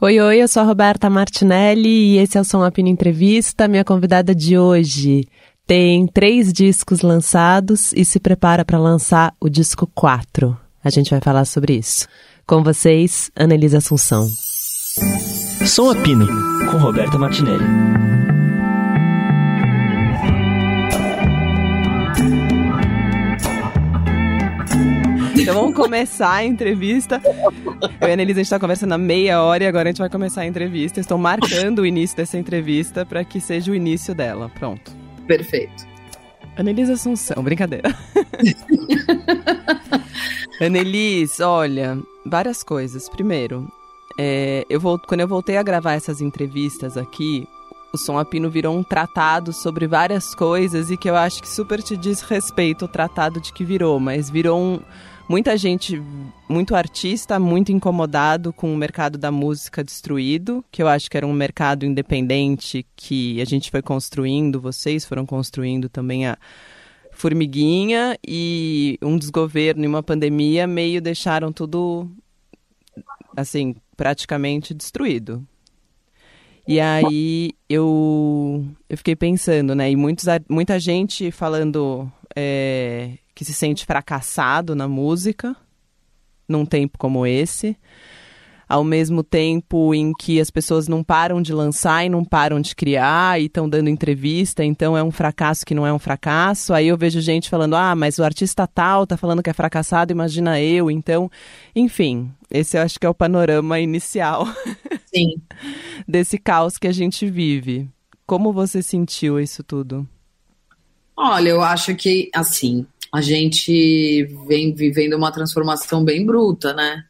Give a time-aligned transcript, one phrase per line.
[0.00, 3.66] Oi, oi, eu sou a Roberta Martinelli e esse é o Som Apino Entrevista.
[3.66, 5.26] Minha convidada de hoje
[5.66, 10.56] tem três discos lançados e se prepara para lançar o disco 4.
[10.84, 12.06] A gente vai falar sobre isso.
[12.46, 14.30] Com vocês, Annelise Assunção.
[15.66, 16.28] Som Apino,
[16.70, 18.17] com Roberta Martinelli.
[25.48, 27.22] Então vamos começar a entrevista.
[27.24, 29.98] Eu e a Annelise, a gente está conversando há meia hora e agora a gente
[29.98, 31.00] vai começar a entrevista.
[31.00, 34.50] Estou marcando o início dessa entrevista para que seja o início dela.
[34.58, 34.94] Pronto.
[35.26, 35.86] Perfeito.
[36.54, 37.96] Annelise Assunção, brincadeira.
[40.60, 43.08] Annelise, olha, várias coisas.
[43.08, 43.72] Primeiro,
[44.18, 47.48] é, eu vou, quando eu voltei a gravar essas entrevistas aqui,
[47.90, 51.82] o Som Apino virou um tratado sobre várias coisas e que eu acho que super
[51.82, 54.80] te diz respeito o tratado de que virou, mas virou um,
[55.28, 56.02] muita gente,
[56.48, 61.26] muito artista, muito incomodado com o mercado da música destruído, que eu acho que era
[61.26, 66.38] um mercado independente que a gente foi construindo, vocês foram construindo também a
[67.12, 72.08] formiguinha e um desgoverno e uma pandemia meio deixaram tudo
[73.36, 75.46] assim, praticamente destruído.
[76.66, 79.90] E aí eu, eu fiquei pensando, né?
[79.90, 85.54] E muitos, muita gente falando é, que se sente fracassado na música
[86.48, 87.76] num tempo como esse
[88.68, 92.74] ao mesmo tempo em que as pessoas não param de lançar e não param de
[92.74, 96.74] criar e estão dando entrevista, então é um fracasso que não é um fracasso.
[96.74, 100.12] Aí eu vejo gente falando: "Ah, mas o artista tal tá falando que é fracassado,
[100.12, 100.90] imagina eu".
[100.90, 101.30] Então,
[101.76, 104.46] enfim, esse eu acho que é o panorama inicial.
[105.14, 105.40] Sim.
[106.06, 107.88] desse caos que a gente vive.
[108.26, 110.06] Como você sentiu isso tudo?
[111.16, 117.04] Olha, eu acho que assim, a gente vem vivendo uma transformação bem bruta, né?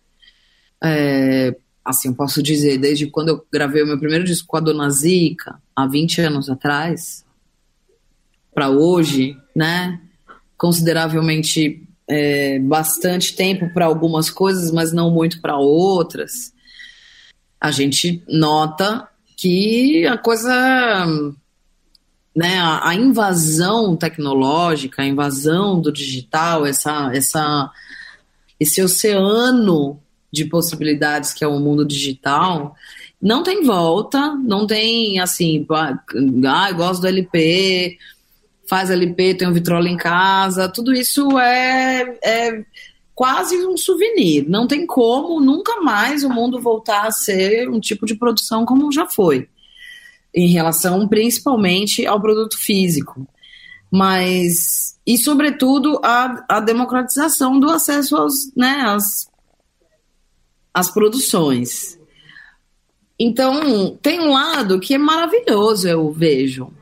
[0.82, 4.60] é, assim, eu posso dizer, desde quando eu gravei o meu primeiro disco com a
[4.60, 7.24] Dona Zica, há 20 anos atrás,
[8.54, 10.00] para hoje, né?
[10.56, 16.52] Consideravelmente é, bastante tempo para algumas coisas, mas não muito para outras.
[17.60, 21.06] A gente nota que a coisa,
[22.38, 27.68] né, a, a, invasão tecnológica, a invasão do digital, essa, essa,
[28.60, 29.98] esse oceano
[30.32, 32.76] de possibilidades que é o mundo digital,
[33.20, 37.98] não tem volta, não tem assim, ah, eu gosto do LP,
[38.68, 42.64] faz LP, tem um vitrola em casa, tudo isso é, é
[43.16, 44.48] quase um souvenir.
[44.48, 48.92] Não tem como nunca mais o mundo voltar a ser um tipo de produção como
[48.92, 49.48] já foi,
[50.38, 53.26] em relação principalmente ao produto físico.
[53.90, 59.28] Mas, e sobretudo, a, a democratização do acesso aos, né, às
[60.72, 61.98] as produções.
[63.18, 66.72] Então, tem um lado que é maravilhoso, eu vejo.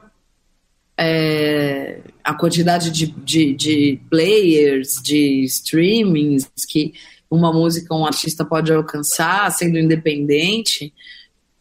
[0.99, 6.93] É, a quantidade de, de, de, players, de streamings que
[7.31, 10.93] uma música, um artista pode alcançar sendo independente,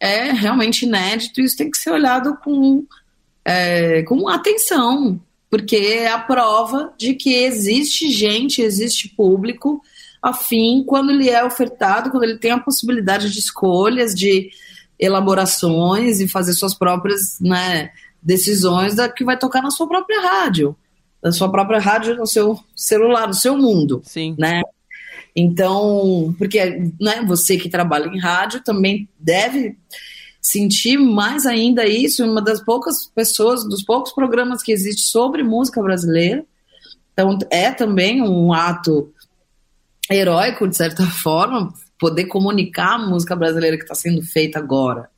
[0.06, 1.40] é realmente inédito.
[1.40, 2.84] Isso tem que ser olhado com,
[3.44, 9.82] é, com atenção, porque é a prova de que existe gente, existe público
[10.22, 14.50] afim quando ele é ofertado, quando ele tem a possibilidade de escolhas, de
[14.98, 17.90] elaborações e fazer suas próprias né,
[18.20, 20.74] decisões da que vai tocar na sua própria rádio,
[21.22, 24.34] na sua própria rádio, no seu celular, no seu mundo, Sim.
[24.38, 24.62] né?
[25.36, 29.76] Então, porque né, você que trabalha em rádio também deve
[30.40, 35.82] sentir mais ainda isso, uma das poucas pessoas, dos poucos programas que existe sobre música
[35.82, 36.42] brasileira.
[37.12, 39.12] Então, é também um ato
[40.10, 45.10] heróico, de certa forma, poder comunicar a música brasileira que está sendo feita agora.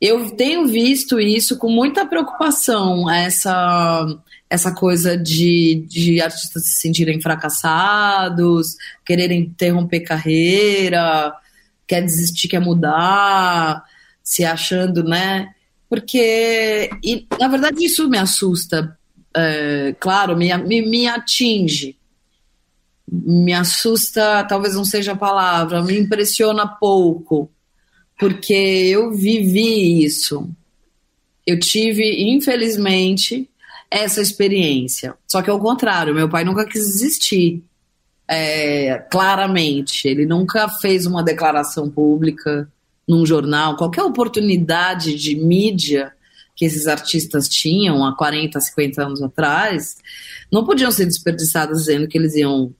[0.00, 4.06] Eu tenho visto isso com muita preocupação, essa,
[4.50, 11.34] essa coisa de, de artistas se sentirem fracassados, quererem interromper carreira,
[11.86, 13.84] quer desistir, quer mudar,
[14.22, 15.54] se achando, né?
[15.88, 18.96] Porque, e, na verdade, isso me assusta,
[19.34, 21.96] é, claro, me, me, me atinge,
[23.10, 27.50] me assusta, talvez não seja a palavra, me impressiona pouco,
[28.18, 30.48] porque eu vivi isso.
[31.46, 33.48] Eu tive, infelizmente,
[33.90, 35.14] essa experiência.
[35.26, 37.62] Só que ao contrário, meu pai nunca quis existir.
[38.26, 42.70] É, claramente, ele nunca fez uma declaração pública
[43.06, 46.12] num jornal, qualquer oportunidade de mídia
[46.54, 49.96] que esses artistas tinham há 40, 50 anos atrás,
[50.52, 52.74] não podiam ser desperdiçadas dizendo que eles iam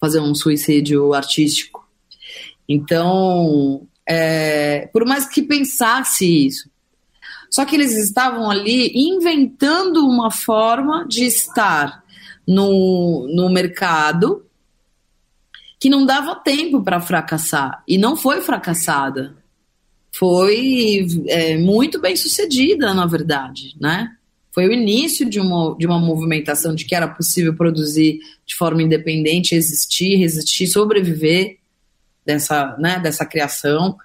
[0.00, 1.88] fazer um suicídio artístico.
[2.68, 6.68] Então, É, por mais que pensasse isso.
[7.54, 12.02] Só que eles estavam ali inventando uma forma de estar
[12.44, 14.44] no, no mercado
[15.78, 17.84] que não dava tempo para fracassar.
[17.86, 19.36] E não foi fracassada.
[20.10, 24.16] Foi é, muito bem sucedida, na verdade, né?
[24.50, 28.82] Foi o início de uma, de uma movimentação de que era possível produzir de forma
[28.82, 31.58] independente, existir, resistir, sobreviver
[32.26, 33.96] dessa, né, dessa criação.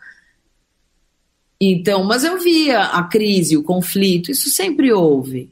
[1.61, 5.51] Então, mas eu via a crise, o conflito, isso sempre houve.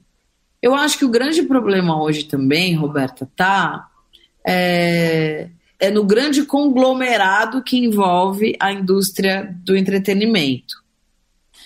[0.62, 3.89] Eu acho que o grande problema hoje também, Roberta, tá
[4.45, 5.50] é,
[5.80, 10.81] é no grande conglomerado que envolve a indústria do entretenimento,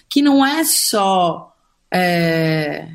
[0.09, 1.55] que não é só
[1.93, 2.87] é,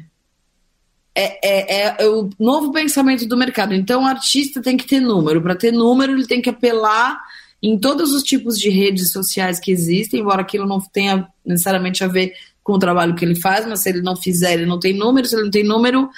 [1.15, 3.73] é, é, é, o novo pensamento do mercado.
[3.73, 5.41] Então, o artista tem que ter número.
[5.41, 7.19] Para ter número, ele tem que apelar
[7.63, 12.09] em todos os tipos de redes sociais que existem, embora aquilo não tenha necessariamente a
[12.09, 12.33] ver
[12.63, 15.27] com o trabalho que ele faz, mas se ele não fizer, ele não tem número,
[15.27, 16.09] se ele não tem número,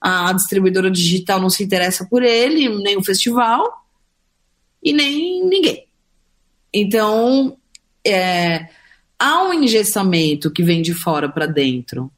[0.00, 3.84] a distribuidora digital não se interessa por ele, nem o festival
[4.82, 5.86] e nem ninguém.
[6.72, 7.56] Então,
[8.06, 8.68] é,
[9.18, 12.10] há um engessamento que vem de fora para dentro.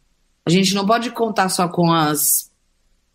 [0.44, 2.50] A gente não pode contar só com as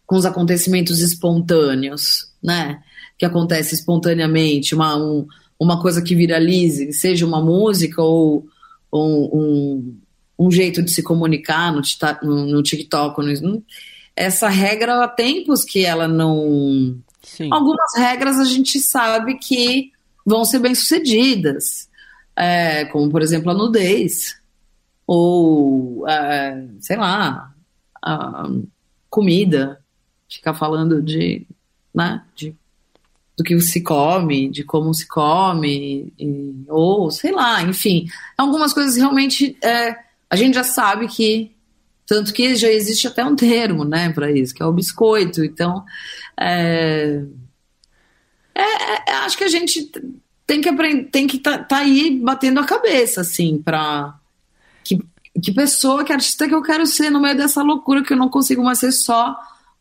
[0.05, 2.83] com os acontecimentos espontâneos, né?
[3.17, 5.25] Que acontece espontaneamente, uma, um,
[5.59, 8.45] uma coisa que viralize, seja uma música ou,
[8.91, 9.97] ou um,
[10.37, 11.81] um jeito de se comunicar no,
[12.23, 13.21] no, no TikTok.
[13.41, 13.63] No,
[14.15, 16.97] essa regra há tempos que ela não.
[17.21, 17.49] Sim.
[17.51, 19.91] Algumas regras a gente sabe que
[20.25, 21.89] vão ser bem sucedidas,
[22.35, 24.35] é, como por exemplo a nudez,
[25.07, 27.53] ou é, sei lá,
[28.03, 28.49] a
[29.09, 29.79] comida,
[30.29, 31.45] ficar falando de,
[31.93, 32.55] né, de
[33.37, 38.95] do que se come, de como se come, e, ou sei lá, enfim, algumas coisas
[38.95, 39.95] realmente é,
[40.29, 41.51] a gente já sabe que
[42.05, 45.43] tanto que já existe até um termo, né, para isso, que é o biscoito.
[45.43, 45.83] Então,
[46.39, 47.23] é,
[48.53, 49.91] é, é, acho que a gente
[50.45, 54.13] tem que aprender, tem que tá, tá aí batendo a cabeça, assim, para
[54.83, 54.99] que,
[55.41, 58.29] que pessoa, que artista que eu quero ser no meio dessa loucura que eu não
[58.29, 59.35] consigo mais ser só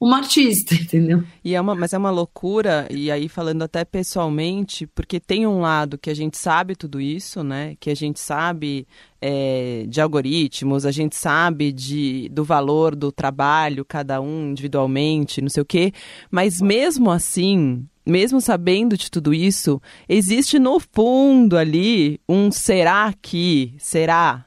[0.05, 1.25] uma artista, entendeu?
[1.43, 5.61] E é uma, mas é uma loucura, e aí falando até pessoalmente, porque tem um
[5.61, 7.75] lado que a gente sabe tudo isso, né?
[7.81, 8.87] Que a gente sabe
[9.19, 15.49] é, de algoritmos, a gente sabe de, do valor do trabalho, cada um individualmente, não
[15.49, 15.91] sei o quê,
[16.31, 23.75] mas mesmo assim, mesmo sabendo de tudo isso, existe no fundo ali um será que,
[23.79, 24.45] será,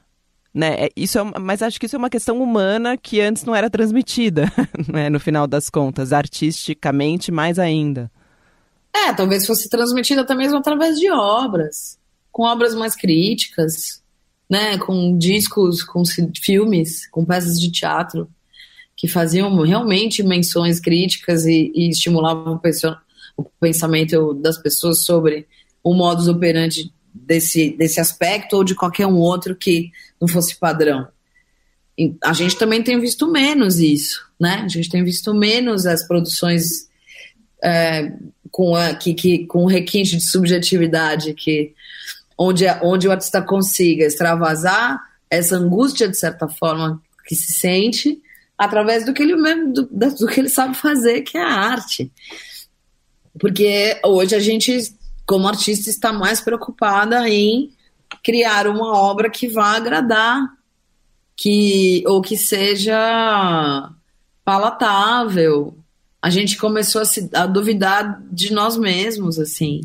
[0.58, 0.86] né?
[0.86, 3.70] É, isso é, mas acho que isso é uma questão humana que antes não era
[3.70, 4.52] transmitida,
[4.92, 5.08] né?
[5.08, 8.10] no final das contas, artisticamente mais ainda.
[8.92, 11.96] É, talvez fosse transmitida até mesmo através de obras,
[12.32, 14.02] com obras mais críticas,
[14.50, 14.76] né?
[14.78, 16.02] Com discos, com
[16.42, 18.28] filmes, com peças de teatro
[18.96, 22.60] que faziam realmente menções críticas e, e estimulavam
[23.36, 25.46] o pensamento das pessoas sobre
[25.84, 29.90] o modus operandi desse, desse aspecto ou de qualquer um outro que
[30.20, 31.08] não fosse padrão.
[32.22, 34.62] A gente também tem visto menos isso, né?
[34.64, 36.88] A gente tem visto menos as produções
[37.62, 38.12] é,
[38.50, 41.74] com, a, que, que, com requinte de subjetividade, que,
[42.36, 48.20] onde, onde o artista consiga extravasar essa angústia, de certa forma, que se sente,
[48.56, 52.10] através do que ele mesmo, do, do que ele sabe fazer, que é a arte.
[53.38, 54.92] Porque hoje a gente
[55.28, 57.70] como artista, está mais preocupada em
[58.24, 60.40] criar uma obra que vá agradar,
[61.36, 63.92] que ou que seja
[64.42, 65.76] palatável.
[66.22, 69.82] A gente começou a, se, a duvidar de nós mesmos, assim.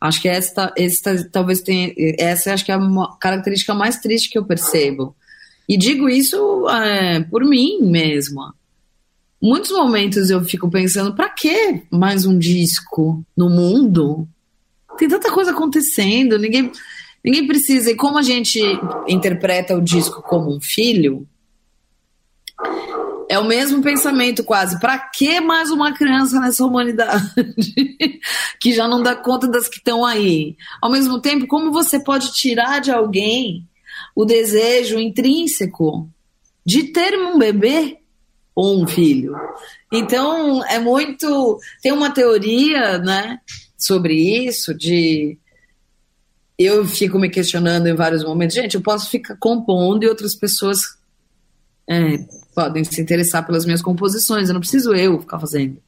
[0.00, 2.80] Acho que esta, esta talvez tenha, essa acho que é a
[3.20, 5.14] característica mais triste que eu percebo.
[5.68, 8.54] E digo isso é, por mim mesma.
[9.42, 14.26] Muitos momentos eu fico pensando, para que mais um disco no mundo?
[14.96, 16.70] Tem tanta coisa acontecendo, ninguém,
[17.24, 17.90] ninguém precisa.
[17.90, 18.60] E como a gente
[19.06, 21.26] interpreta o disco como um filho,
[23.28, 24.78] é o mesmo pensamento quase.
[24.80, 27.32] Para que mais uma criança nessa humanidade
[28.60, 30.56] que já não dá conta das que estão aí?
[30.80, 33.66] Ao mesmo tempo, como você pode tirar de alguém
[34.14, 36.08] o desejo intrínseco
[36.64, 37.98] de ter um bebê
[38.54, 39.34] ou um filho?
[39.92, 41.58] Então, é muito.
[41.82, 43.40] Tem uma teoria, né?
[43.76, 45.38] Sobre isso, de
[46.58, 50.96] eu fico me questionando em vários momentos, gente, eu posso ficar compondo e outras pessoas
[51.88, 52.18] é,
[52.54, 55.78] podem se interessar pelas minhas composições, eu não preciso eu ficar fazendo.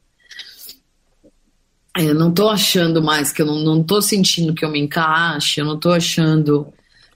[1.97, 5.59] Eu não tô achando mais que eu não, não tô sentindo que eu me encaixe,
[5.59, 6.71] eu não tô achando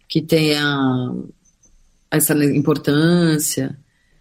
[0.10, 1.13] que tenha
[2.12, 3.77] essa importância.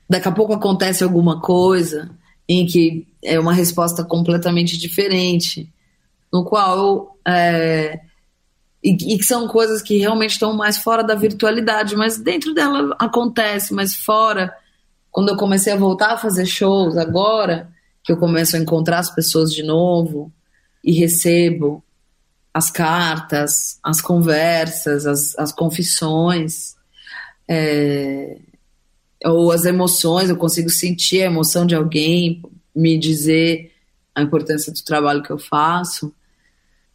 [0.09, 2.11] Daqui a pouco acontece alguma coisa
[2.49, 5.73] em que é uma resposta completamente diferente,
[6.32, 8.00] no qual é,
[8.82, 13.72] e, que são coisas que realmente estão mais fora da virtualidade, mas dentro dela acontece,
[13.72, 14.52] mas fora.
[15.10, 17.70] Quando eu comecei a voltar a fazer shows agora,
[18.02, 20.32] que eu começo a encontrar as pessoas de novo
[20.82, 21.84] e recebo
[22.52, 26.74] as cartas, as conversas, as, as confissões,
[27.48, 28.38] é,
[29.24, 32.42] ou as emoções, eu consigo sentir a emoção de alguém,
[32.74, 33.72] me dizer
[34.14, 36.12] a importância do trabalho que eu faço.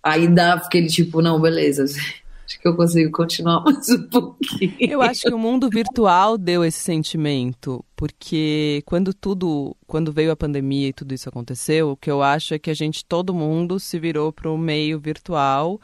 [0.08, 1.84] Aí dá aquele tipo, não, beleza,
[2.46, 4.74] acho que eu consigo continuar mais um pouquinho.
[4.80, 10.36] Eu acho que o mundo virtual deu esse sentimento, porque quando tudo, quando veio a
[10.36, 13.80] pandemia e tudo isso aconteceu, o que eu acho é que a gente, todo mundo
[13.80, 15.80] se virou para o meio virtual,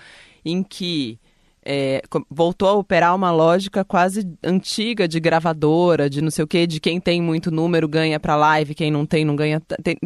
[0.46, 1.20] em que
[1.66, 6.68] é, voltou a operar uma lógica quase antiga de gravadora, de não sei o que,
[6.68, 9.62] de quem tem muito número ganha para live, quem não tem não ganha.
[9.82, 9.98] Tem,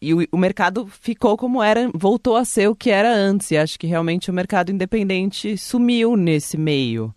[0.00, 3.50] e o, o, mercado ficou como era, voltou a ser o que era antes.
[3.50, 7.14] E acho que realmente o mercado independente sumiu nesse meio.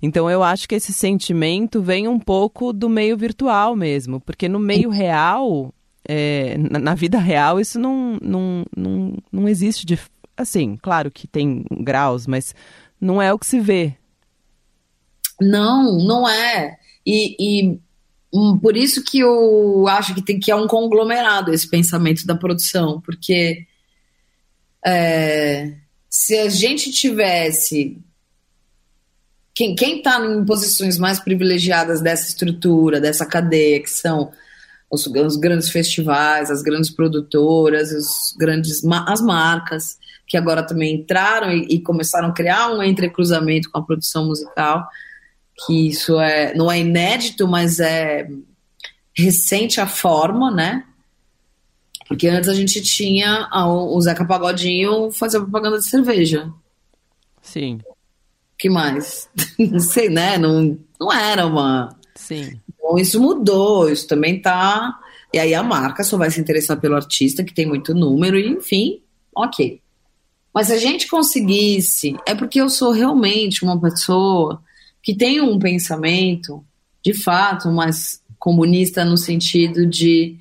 [0.00, 4.58] Então eu acho que esse sentimento vem um pouco do meio virtual mesmo, porque no
[4.58, 5.74] meio real,
[6.06, 9.98] é, na, na, vida real, isso não, não, não, não existe de.
[10.36, 12.54] Assim, claro que tem graus, mas
[13.00, 13.96] não é o que se vê.
[15.40, 16.76] Não, não é.
[17.06, 17.78] E, e
[18.32, 22.34] um, por isso que eu acho que tem que é um conglomerado esse pensamento da
[22.34, 23.66] produção, porque
[24.84, 25.74] é,
[26.10, 27.98] se a gente tivesse
[29.54, 34.30] quem está em posições mais privilegiadas dessa estrutura, dessa cadeia, que são
[34.88, 39.98] os, os grandes festivais, as grandes produtoras, os grandes as marcas,
[40.28, 44.86] que agora também entraram e, e começaram a criar um entrecruzamento com a produção musical,
[45.66, 48.28] que isso é não é inédito, mas é
[49.16, 50.84] recente a forma, né?
[52.06, 56.50] Porque antes a gente tinha o Zeca Pagodinho fazer propaganda de cerveja.
[57.42, 57.80] Sim.
[58.58, 59.28] que mais?
[59.58, 60.38] não sei, né?
[60.38, 61.96] Não, não era uma.
[62.14, 62.60] Sim.
[62.68, 64.98] Então isso mudou, isso também tá.
[65.32, 68.48] E aí a marca só vai se interessar pelo artista que tem muito número, e
[68.48, 69.02] enfim,
[69.34, 69.80] ok.
[70.58, 74.60] Mas se a gente conseguisse, é porque eu sou realmente uma pessoa
[75.00, 76.64] que tem um pensamento,
[77.00, 80.36] de fato, mais comunista no sentido de.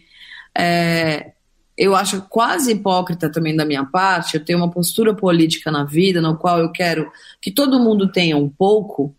[0.57, 1.33] É,
[1.77, 6.19] eu acho quase hipócrita também da minha parte, eu tenho uma postura política na vida
[6.19, 9.15] no qual eu quero que todo mundo tenha um pouco,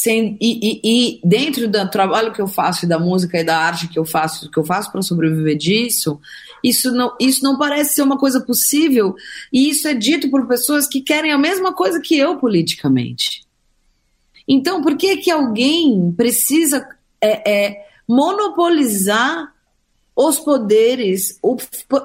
[0.00, 3.58] sem, e, e, e, dentro do trabalho que eu faço e da música e da
[3.58, 6.20] arte que eu faço, que eu faço para sobreviver disso,
[6.62, 9.16] isso não, isso não parece ser uma coisa possível.
[9.52, 13.42] E isso é dito por pessoas que querem a mesma coisa que eu politicamente.
[14.46, 16.88] Então, por que que alguém precisa
[17.20, 19.52] é, é, monopolizar
[20.14, 21.56] os poderes, o,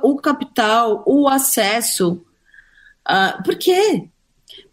[0.01, 2.25] o capital, o acesso?
[3.07, 4.09] Uh, por quê?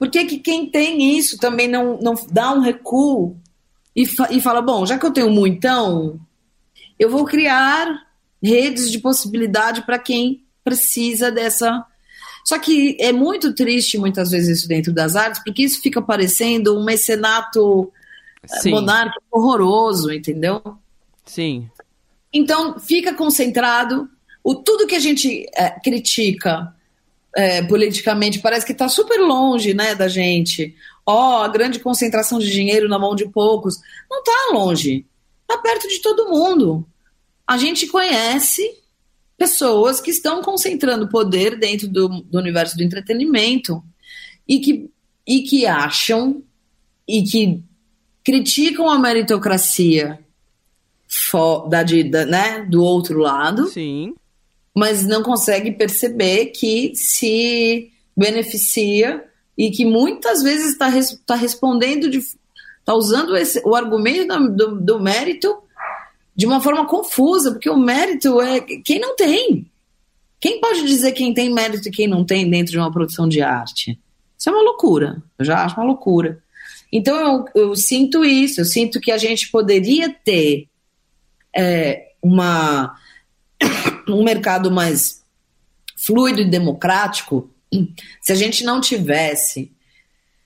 [0.00, 3.36] Por que, que quem tem isso também não, não dá um recuo
[3.94, 6.18] e, fa e fala: bom, já que eu tenho muito, então
[6.98, 8.06] eu vou criar
[8.42, 11.84] redes de possibilidade para quem precisa dessa.
[12.46, 16.74] Só que é muito triste muitas vezes isso dentro das artes, porque isso fica parecendo
[16.80, 17.92] um mecenato
[18.42, 18.70] eh, Sim.
[18.70, 20.62] monárquico horroroso, entendeu?
[21.26, 21.68] Sim.
[22.32, 24.08] Então fica concentrado
[24.42, 26.74] o tudo que a gente é, critica
[27.34, 30.74] é, politicamente parece que está super longe né, da gente.
[31.06, 33.76] Ó, oh, a grande concentração de dinheiro na mão de poucos.
[34.10, 35.06] Não está longe.
[35.42, 36.86] Está perto de todo mundo.
[37.46, 38.78] A gente conhece
[39.36, 43.82] pessoas que estão concentrando poder dentro do, do universo do entretenimento
[44.46, 44.90] e que,
[45.26, 46.42] e que acham
[47.08, 47.62] e que
[48.22, 50.20] criticam a meritocracia
[51.68, 53.68] da, da, né, do outro lado.
[53.68, 54.14] Sim
[54.74, 59.24] mas não consegue perceber que se beneficia
[59.56, 60.90] e que muitas vezes está
[61.26, 65.56] tá respondendo, está usando esse, o argumento do, do, mérito
[66.34, 69.66] de uma forma confusa, porque o mérito é quem não tem.
[70.40, 73.42] Quem pode dizer quem tem mérito e quem não tem dentro de uma produção de
[73.42, 73.98] arte?
[74.38, 75.22] Isso é uma loucura.
[75.38, 76.42] Eu já acho uma loucura.
[76.90, 80.66] Então eu, eu sinto isso, eu sinto que a gente poderia ter
[81.54, 82.96] é, uma
[84.12, 85.22] um mercado mais
[85.96, 87.50] fluido e democrático,
[88.20, 89.72] se a gente não tivesse,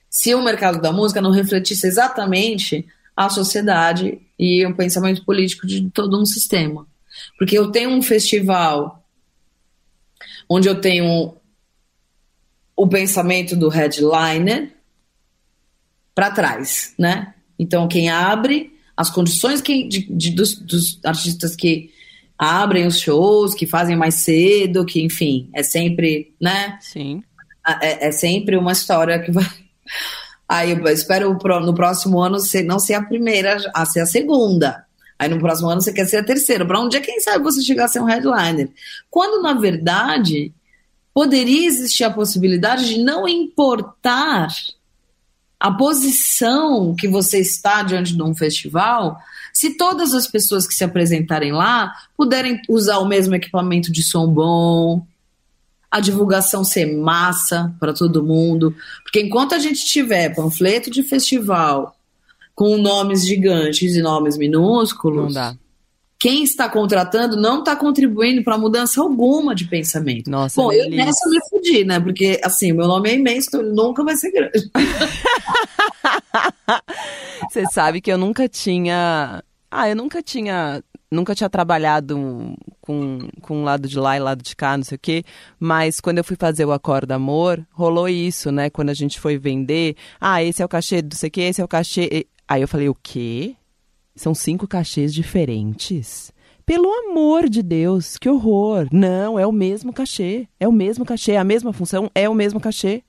[0.09, 5.89] se o mercado da música não refletisse exatamente a sociedade e o pensamento político de
[5.89, 6.85] todo um sistema.
[7.37, 9.03] Porque eu tenho um festival
[10.49, 11.35] onde eu tenho
[12.75, 14.75] o pensamento do headliner,
[16.15, 17.33] para trás, né?
[17.59, 21.93] Então, quem abre, as condições que, de, de dos, dos, artistas que
[22.37, 26.77] abrem os shows, que fazem mais cedo, que, enfim, é sempre, né?
[26.81, 27.23] Sim.
[27.81, 29.45] É, é sempre uma história que vai.
[30.47, 34.85] Aí eu espero no próximo ano ser, não ser a primeira, a ser a segunda.
[35.17, 36.65] Aí no próximo ano você quer ser a terceira.
[36.65, 38.69] Para um dia, quem sabe você chegar a ser um headliner.
[39.09, 40.53] Quando, na verdade,
[41.13, 44.49] poderia existir a possibilidade de não importar
[45.59, 49.17] a posição que você está diante de um festival,
[49.55, 54.27] se todas as pessoas que se apresentarem lá puderem usar o mesmo equipamento de som
[54.27, 55.07] bom,
[55.89, 61.95] a divulgação ser massa para todo mundo, porque enquanto a gente tiver panfleto de festival
[62.53, 65.55] com nomes gigantes e nomes minúsculos, não dá
[66.25, 70.27] quem está contratando não está contribuindo para mudança alguma de pensamento.
[70.27, 71.99] Nossa, Bom, eu nessa me fudi, né?
[71.99, 74.71] Porque, assim, meu nome é imenso, então ele nunca vai ser grande.
[77.47, 79.43] Você sabe que eu nunca tinha.
[79.69, 80.83] Ah, eu nunca tinha.
[81.11, 84.95] Nunca tinha trabalhado com, com um lado de lá e lado de cá, não sei
[84.95, 85.23] o quê.
[85.59, 88.71] Mas quando eu fui fazer o Acorda Amor, rolou isso, né?
[88.71, 89.95] Quando a gente foi vender.
[90.19, 92.25] Ah, esse é o cachê do sei o quê, esse é o cachê.
[92.47, 93.55] Aí eu falei, o quê?
[94.15, 96.31] São cinco cachês diferentes?
[96.65, 98.87] Pelo amor de Deus, que horror!
[98.91, 100.47] Não, é o mesmo cachê.
[100.59, 103.03] É o mesmo cachê, é a mesma função, é o mesmo cachê.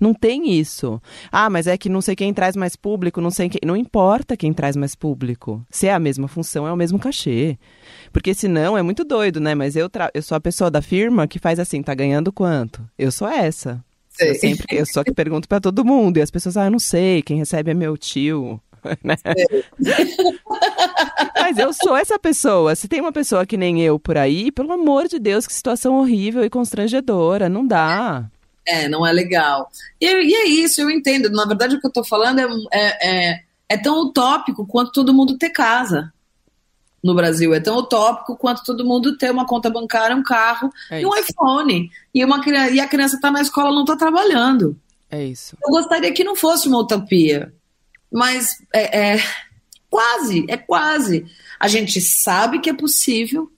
[0.00, 1.00] Não tem isso.
[1.30, 3.60] Ah, mas é que não sei quem traz mais público, não sei quem.
[3.64, 5.64] Não importa quem traz mais público.
[5.70, 7.58] Se é a mesma função, é o mesmo cachê.
[8.10, 9.54] Porque senão é muito doido, né?
[9.54, 10.10] Mas eu, tra...
[10.14, 12.82] eu sou a pessoa da firma que faz assim, tá ganhando quanto?
[12.98, 13.84] Eu sou essa.
[14.18, 16.16] Eu sempre eu a que pergunto para todo mundo.
[16.16, 18.60] E as pessoas, ah, eu não sei, quem recebe é meu tio.
[19.02, 19.16] né?
[21.40, 22.74] Mas eu sou essa pessoa.
[22.74, 25.94] Se tem uma pessoa que nem eu por aí, pelo amor de Deus, que situação
[25.96, 27.48] horrível e constrangedora.
[27.48, 28.24] Não dá.
[28.66, 29.70] É, não é legal.
[30.00, 31.30] E, e é isso, eu entendo.
[31.30, 35.14] Na verdade, o que eu tô falando é, é, é, é tão utópico quanto todo
[35.14, 36.12] mundo ter casa
[37.02, 37.54] no Brasil.
[37.54, 41.16] É tão utópico quanto todo mundo ter uma conta bancária, um carro é e um
[41.16, 41.90] iPhone.
[42.14, 42.40] E, uma,
[42.70, 44.76] e a criança está na escola não está trabalhando.
[45.10, 45.56] É isso.
[45.62, 47.52] Eu gostaria que não fosse uma utopia
[48.10, 49.22] mas é, é
[49.88, 51.26] quase, é quase.
[51.58, 53.50] A gente sabe que é possível,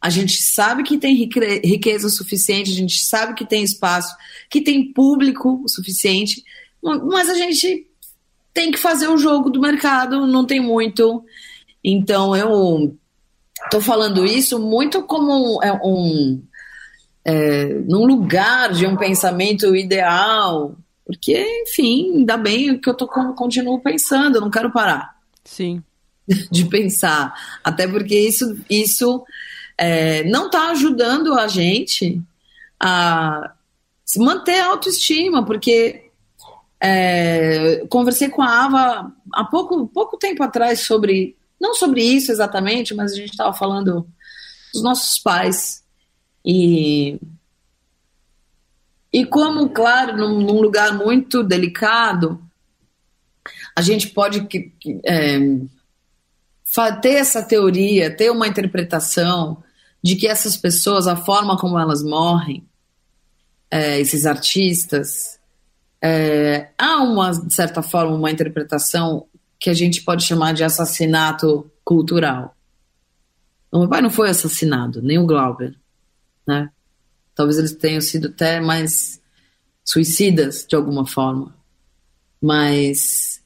[0.00, 4.14] a gente sabe que tem riqueza suficiente, a gente sabe que tem espaço,
[4.50, 6.44] que tem público suficiente,
[6.82, 7.86] mas a gente
[8.52, 11.24] tem que fazer o jogo do mercado, não tem muito.
[11.82, 12.96] Então eu
[13.64, 16.42] estou falando isso muito como um, é, um
[17.24, 23.80] é, num lugar de um pensamento ideal, porque, enfim, ainda bem que eu tô, continuo
[23.80, 25.16] pensando, eu não quero parar.
[25.44, 25.82] Sim.
[26.50, 27.32] De pensar.
[27.62, 29.24] Até porque isso, isso
[29.78, 32.20] é, não está ajudando a gente
[32.80, 33.52] a
[34.04, 36.10] se manter a autoestima, porque
[36.80, 42.94] é, conversei com a Ava há pouco, pouco tempo atrás sobre, não sobre isso exatamente,
[42.94, 44.06] mas a gente estava falando
[44.72, 45.84] dos nossos pais.
[46.44, 47.18] E
[49.12, 52.40] e como, claro, num, num lugar muito delicado,
[53.74, 54.46] a gente pode
[55.04, 55.38] é,
[57.00, 59.62] ter essa teoria, ter uma interpretação
[60.02, 62.66] de que essas pessoas, a forma como elas morrem,
[63.70, 65.38] é, esses artistas,
[66.02, 69.26] é, há uma, de certa forma, uma interpretação
[69.58, 72.54] que a gente pode chamar de assassinato cultural.
[73.72, 75.74] O meu pai não foi assassinado, nem o Glauber,
[76.46, 76.70] né?
[77.36, 79.20] Talvez eles tenham sido até mais
[79.84, 81.54] suicidas de alguma forma.
[82.42, 83.40] Mas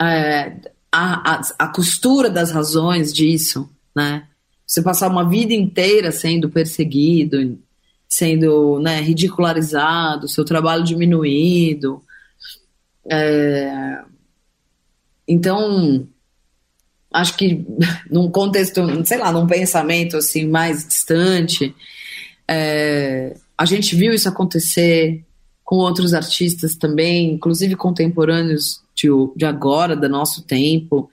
[0.00, 0.56] é,
[0.90, 4.26] a, a, a costura das razões disso, né?
[4.66, 7.58] Você passar uma vida inteira sendo perseguido,
[8.08, 12.02] sendo né, ridicularizado, seu trabalho diminuído.
[13.08, 14.02] É...
[15.28, 16.06] Então,
[17.12, 17.64] acho que
[18.10, 21.74] num contexto, sei lá, num pensamento assim mais distante,
[22.48, 25.24] é, a gente viu isso acontecer
[25.64, 31.10] com outros artistas também, inclusive contemporâneos de, de agora, do nosso tempo.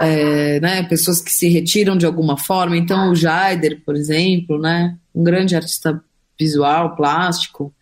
[0.00, 2.76] É, né, pessoas que se retiram de alguma forma.
[2.76, 6.02] Então, o Jaider, por exemplo, né, um grande artista
[6.38, 7.72] visual, plástico,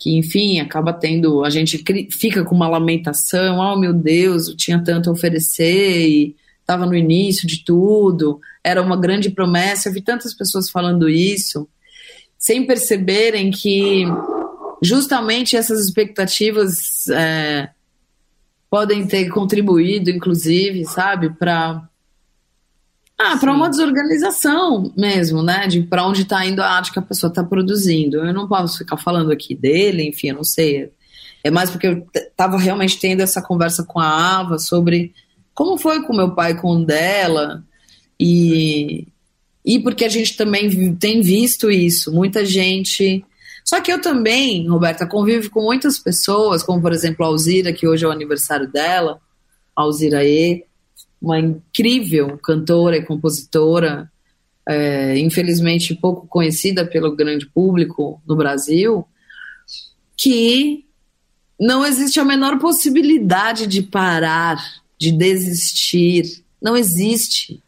[0.00, 1.44] que, enfim, acaba tendo.
[1.44, 6.36] A gente fica com uma lamentação: oh meu Deus, eu tinha tanto a oferecer e
[6.60, 9.88] estava no início de tudo, era uma grande promessa.
[9.88, 11.68] Eu vi tantas pessoas falando isso,
[12.38, 14.04] sem perceberem que
[14.82, 17.68] justamente essas expectativas é,
[18.70, 21.86] podem ter contribuído, inclusive, sabe, para
[23.16, 25.68] ah, para uma desorganização mesmo, né?
[25.68, 28.16] De para onde está indo a arte que a pessoa está produzindo.
[28.16, 30.90] Eu não posso ficar falando aqui dele, enfim, eu não sei.
[31.44, 35.14] É mais porque eu estava realmente tendo essa conversa com a Ava sobre
[35.54, 37.62] como foi com meu pai com o dela
[38.18, 39.06] e
[39.64, 43.24] e porque a gente também tem visto isso, muita gente.
[43.64, 47.88] Só que eu também, Roberta, convivo com muitas pessoas, como por exemplo a Alzira, que
[47.88, 49.18] hoje é o aniversário dela,
[49.74, 50.64] Alzira E,
[51.20, 54.10] uma incrível cantora e compositora,
[54.68, 59.06] é, infelizmente pouco conhecida pelo grande público no Brasil,
[60.14, 60.84] que
[61.58, 64.62] não existe a menor possibilidade de parar,
[64.98, 66.44] de desistir.
[66.60, 67.62] Não existe.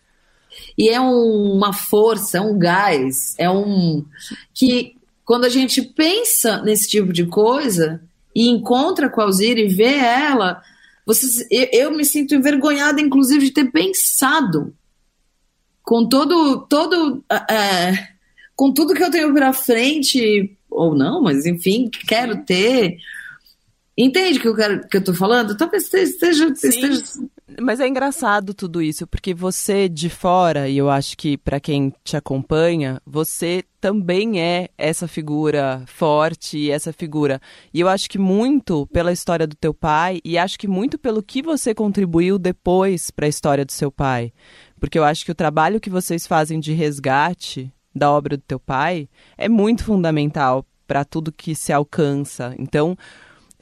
[0.76, 4.04] E é um, uma força, é um gás, é um.
[4.52, 8.00] que quando a gente pensa nesse tipo de coisa
[8.34, 10.62] e encontra com a Alzira e vê ela,
[11.04, 14.74] você, eu, eu me sinto envergonhada, inclusive, de ter pensado
[15.82, 16.66] com todo.
[16.68, 18.08] todo é,
[18.54, 22.98] com tudo que eu tenho pela frente, ou não, mas enfim, quero ter.
[23.96, 25.56] Entende que eu quero que eu tô falando?
[25.56, 27.02] Talvez esteja, esteja,
[27.60, 31.92] mas é engraçado tudo isso, porque você de fora, e eu acho que para quem
[32.02, 37.40] te acompanha, você também é essa figura forte essa figura.
[37.72, 41.22] E eu acho que muito pela história do teu pai e acho que muito pelo
[41.22, 44.32] que você contribuiu depois para a história do seu pai.
[44.80, 48.58] Porque eu acho que o trabalho que vocês fazem de resgate da obra do teu
[48.58, 52.54] pai é muito fundamental para tudo que se alcança.
[52.58, 52.96] Então,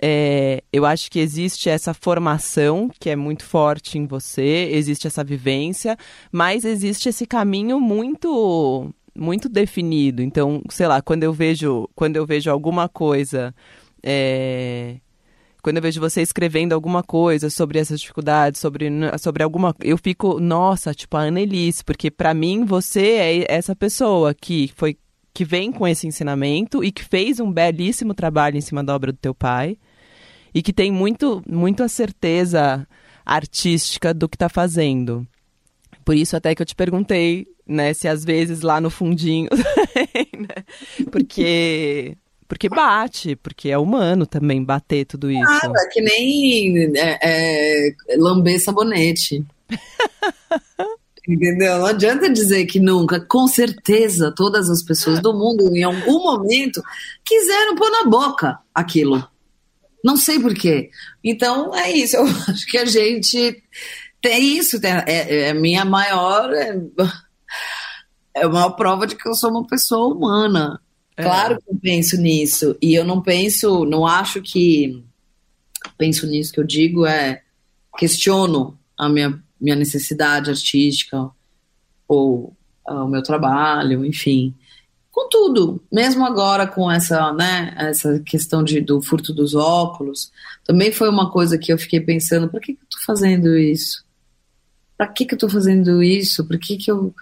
[0.03, 5.25] é, eu acho que existe essa formação que é muito forte em você, existe essa
[5.25, 5.97] vivência,
[6.33, 10.23] mas existe esse caminho muito muito definido.
[10.23, 13.55] Então, sei lá, quando eu vejo quando eu vejo alguma coisa
[14.03, 14.97] é,
[15.65, 18.87] quando eu vejo você escrevendo alguma coisa sobre essas dificuldades, sobre,
[19.19, 19.75] sobre alguma.
[19.81, 24.99] Eu fico, nossa, tipo a Annelise, porque para mim você é essa pessoa que foi
[25.35, 29.11] que vem com esse ensinamento e que fez um belíssimo trabalho em cima da obra
[29.11, 29.77] do teu pai
[30.55, 32.87] e que tem muito, muito a certeza
[33.27, 35.27] artística do que está fazendo.
[36.05, 39.49] Por isso até que eu te perguntei, né, se às vezes lá no fundinho,
[40.39, 40.65] né?
[41.11, 42.17] porque
[42.47, 45.43] porque bate, porque é humano também bater tudo isso.
[45.49, 49.45] Ah, é que nem é, é, lamber sabonete.
[51.27, 51.79] Entendeu?
[51.79, 53.19] Não adianta dizer que nunca.
[53.19, 56.83] Com certeza, todas as pessoas do mundo, em algum momento,
[57.25, 59.27] quiseram pôr na boca aquilo.
[60.05, 60.91] Não sei porquê.
[61.23, 62.17] Então, é isso.
[62.17, 63.63] Eu acho que a gente
[64.21, 64.79] tem isso.
[64.79, 66.53] Tem, é, é a minha maior.
[66.53, 66.77] É,
[68.37, 70.79] é a maior prova de que eu sou uma pessoa humana.
[71.17, 71.23] É.
[71.23, 72.77] Claro que eu penso nisso.
[72.83, 75.03] E eu não penso, não acho que.
[75.97, 77.41] Penso nisso que eu digo é.
[77.97, 81.31] Questiono a minha, minha necessidade artística
[82.07, 82.55] ou
[82.87, 84.55] o meu trabalho, enfim
[85.15, 90.33] com tudo, mesmo agora com essa, né, essa questão de, do furto dos óculos,
[90.65, 94.05] também foi uma coisa que eu fiquei pensando, por que, que eu tô fazendo isso?
[94.97, 96.45] Para que, que eu tô fazendo isso?
[96.45, 97.15] Por que, que eu.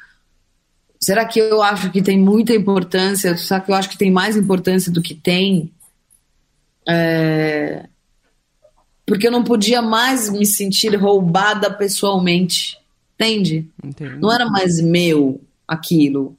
[0.99, 3.37] Será que eu acho que tem muita importância?
[3.37, 5.71] Será que eu acho que tem mais importância do que tem?
[6.89, 7.89] É...
[9.07, 12.79] Porque eu não podia mais me sentir roubada pessoalmente.
[13.15, 13.69] Entende?
[13.83, 14.17] Entendi.
[14.17, 16.37] Não era mais meu aquilo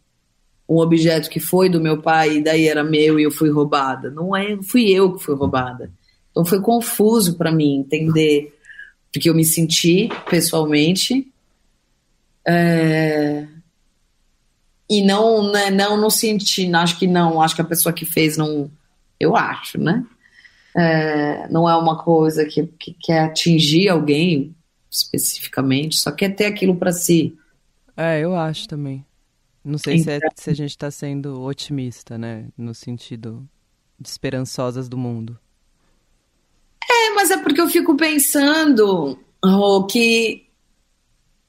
[0.67, 4.10] um objeto que foi do meu pai e daí era meu e eu fui roubada.
[4.10, 5.91] Não é, fui eu que fui roubada.
[6.32, 8.58] Então foi confuso para mim entender
[9.12, 11.32] porque eu me senti pessoalmente
[12.45, 13.45] é,
[14.89, 18.36] e não, né, não, não senti, acho que não, acho que a pessoa que fez
[18.36, 18.69] não,
[19.19, 20.04] eu acho, né?
[20.75, 24.55] É, não é uma coisa que, que quer atingir alguém
[24.89, 27.36] especificamente, só quer ter aquilo para si.
[27.97, 29.05] É, eu acho também.
[29.63, 30.03] Não sei então...
[30.05, 32.47] se, é, então se a gente está sendo otimista, né?
[32.57, 33.47] No sentido
[33.99, 35.39] de esperançosas do mundo.
[36.89, 40.47] É, mas é porque eu fico pensando oh, que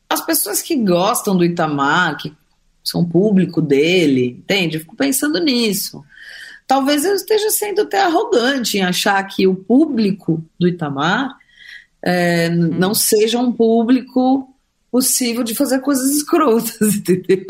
[0.08, 2.32] as pessoas que gostam do Itamar, que
[2.82, 4.76] são público dele, entende?
[4.76, 6.04] Eu fico pensando nisso.
[6.66, 11.36] Talvez eu esteja sendo até arrogante em achar que o público do Itamar
[12.02, 12.70] é, hum.
[12.78, 14.48] não seja um público
[14.90, 17.44] possível de fazer coisas escrotas, entendeu?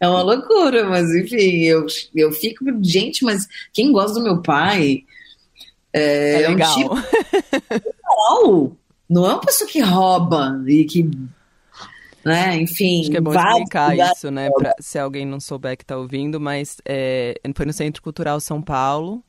[0.00, 5.04] é uma loucura, mas enfim, eu, eu fico, gente, mas quem gosta do meu pai
[5.92, 6.70] é, é legal.
[6.70, 6.84] É
[8.44, 8.76] um tipo
[9.12, 11.10] não é uma pessoa que rouba e que
[12.24, 12.56] né?
[12.56, 14.50] Enfim, Acho que é bom explicar isso, né?
[14.50, 18.62] Pra, se alguém não souber que tá ouvindo, mas é, foi no Centro Cultural São
[18.62, 19.22] Paulo.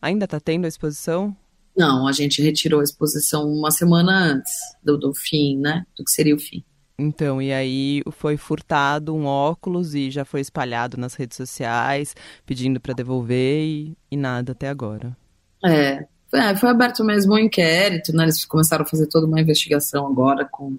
[0.00, 1.34] Ainda tá tendo a exposição?
[1.76, 5.84] Não, a gente retirou a exposição uma semana antes do, do fim, né?
[5.96, 6.62] Do que seria o fim.
[6.96, 12.14] Então, e aí foi furtado um óculos e já foi espalhado nas redes sociais,
[12.46, 15.16] pedindo para devolver e, e, nada até agora.
[15.64, 18.24] É, é, foi aberto mesmo um inquérito, né?
[18.24, 20.78] Eles começaram a fazer toda uma investigação agora com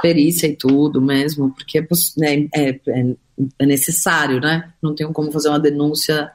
[0.00, 1.86] perícia e tudo mesmo, porque é,
[2.16, 3.14] né, é, é,
[3.58, 4.72] é necessário, né?
[4.82, 6.30] Não tem como fazer uma denúncia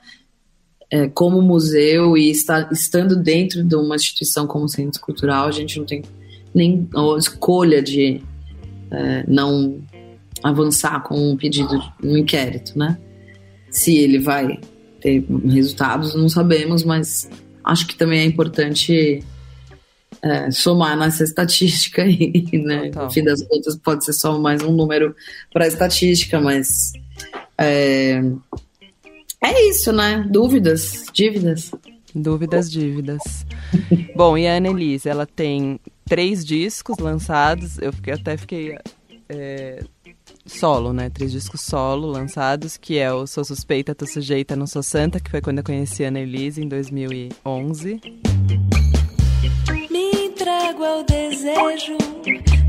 [0.89, 5.79] é, como museu e está, estando dentro de uma instituição como centro cultural, a gente
[5.79, 6.03] não tem
[6.53, 8.21] nem a escolha de
[8.91, 9.81] é, não
[10.43, 12.97] avançar com um pedido, um inquérito, né?
[13.71, 14.59] Se ele vai
[15.01, 17.27] ter resultados, não sabemos, mas
[17.63, 19.23] acho que também é importante
[20.23, 22.89] é, somar nessa estatística aí, né?
[22.95, 25.13] No fim das contas, pode ser só mais um número
[25.51, 26.93] para a estatística, mas
[27.57, 28.21] é,
[29.43, 30.25] é isso, né?
[30.29, 31.71] Dúvidas, dívidas.
[32.15, 33.21] Dúvidas, dívidas.
[34.15, 37.77] Bom, e a Annelise, ela tem três discos lançados.
[37.79, 38.77] Eu fiquei, até fiquei
[39.27, 39.83] é,
[40.45, 41.09] solo, né?
[41.09, 45.29] Três discos solo lançados, que é o Sou Suspeita, Tô Sujeita, Não Sou Santa, que
[45.29, 47.99] foi quando eu conheci a Annelise em 2011.
[50.73, 51.97] Entrego ao desejo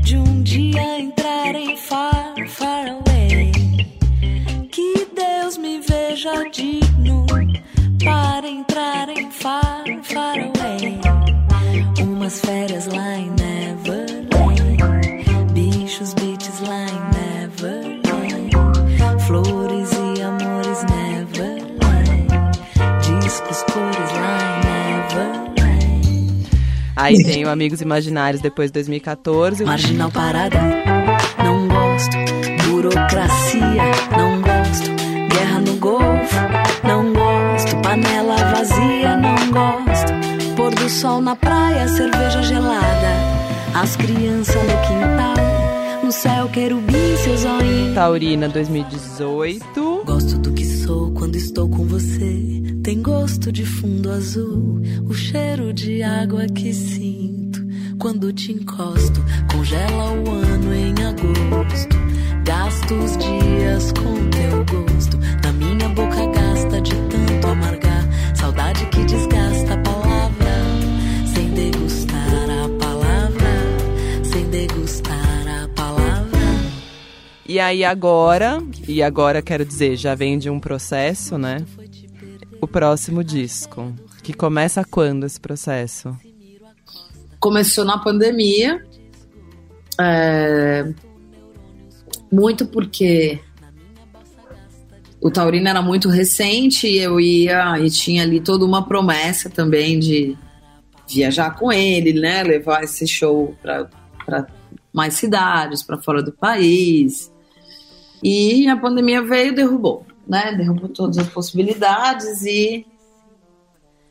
[0.03, 3.51] de um dia entrar em Far, Far Away.
[4.71, 7.25] Que Deus me veja digno
[8.03, 10.99] para entrar em Far, Far Away.
[12.03, 14.77] Umas férias lá em Neverland,
[15.53, 16.34] bichos, beaches
[26.95, 29.65] Aí tem o Amigos Imaginários depois de 2014.
[29.65, 30.59] Marginal parada,
[31.43, 32.17] não gosto.
[32.63, 33.83] Burocracia,
[34.17, 34.89] não gosto.
[35.29, 36.35] Guerra no Golfo,
[36.83, 37.75] não gosto.
[37.81, 40.13] Panela vazia, não gosto.
[40.55, 43.35] Pôr do sol na praia, cerveja gelada.
[43.73, 45.34] As crianças no quintal.
[46.05, 47.95] No céu, querubim, seu zoinho.
[47.95, 50.03] Taurina 2018.
[50.05, 52.61] Gosto do que sou quando estou com você.
[52.83, 54.83] Tem gosto de fundo azul.
[55.09, 57.59] O cheiro de água que sinto
[57.97, 59.19] quando te encosto.
[59.51, 61.97] Congela o ano em agosto.
[62.43, 65.17] Gasto os dias com teu gosto.
[65.43, 68.07] Na minha boca gasta de tanto amargar.
[68.35, 69.34] Saudade que desgasta
[77.55, 81.65] E aí agora, e agora quero dizer, já vem de um processo, né?
[82.59, 83.95] O próximo disco.
[84.21, 86.13] Que começa quando esse processo?
[87.39, 88.85] Começou na pandemia.
[89.97, 90.85] É,
[92.29, 93.39] muito porque
[95.21, 99.97] o Taurino era muito recente e eu ia e tinha ali toda uma promessa também
[99.97, 100.37] de
[101.07, 102.43] viajar com ele, né?
[102.43, 103.87] Levar esse show para
[104.91, 107.33] mais cidades, para fora do país.
[108.27, 110.51] E a pandemia veio derrubou, né?
[110.57, 112.83] Derrubou todas as possibilidades e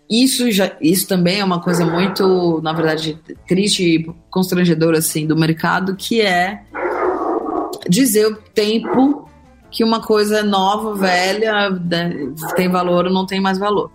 [0.09, 5.37] isso já isso também é uma coisa muito, na verdade, triste e constrangedora assim do
[5.37, 6.63] mercado, que é
[7.89, 9.29] dizer o tempo
[9.69, 12.15] que uma coisa nova, velha, né,
[12.55, 13.91] tem valor ou não tem mais valor.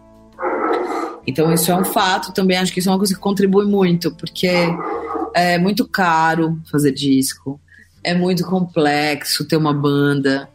[1.26, 4.14] Então isso é um fato, também acho que isso é uma coisa que contribui muito,
[4.16, 4.50] porque
[5.34, 7.58] é muito caro fazer disco,
[8.04, 10.50] é muito complexo ter uma banda,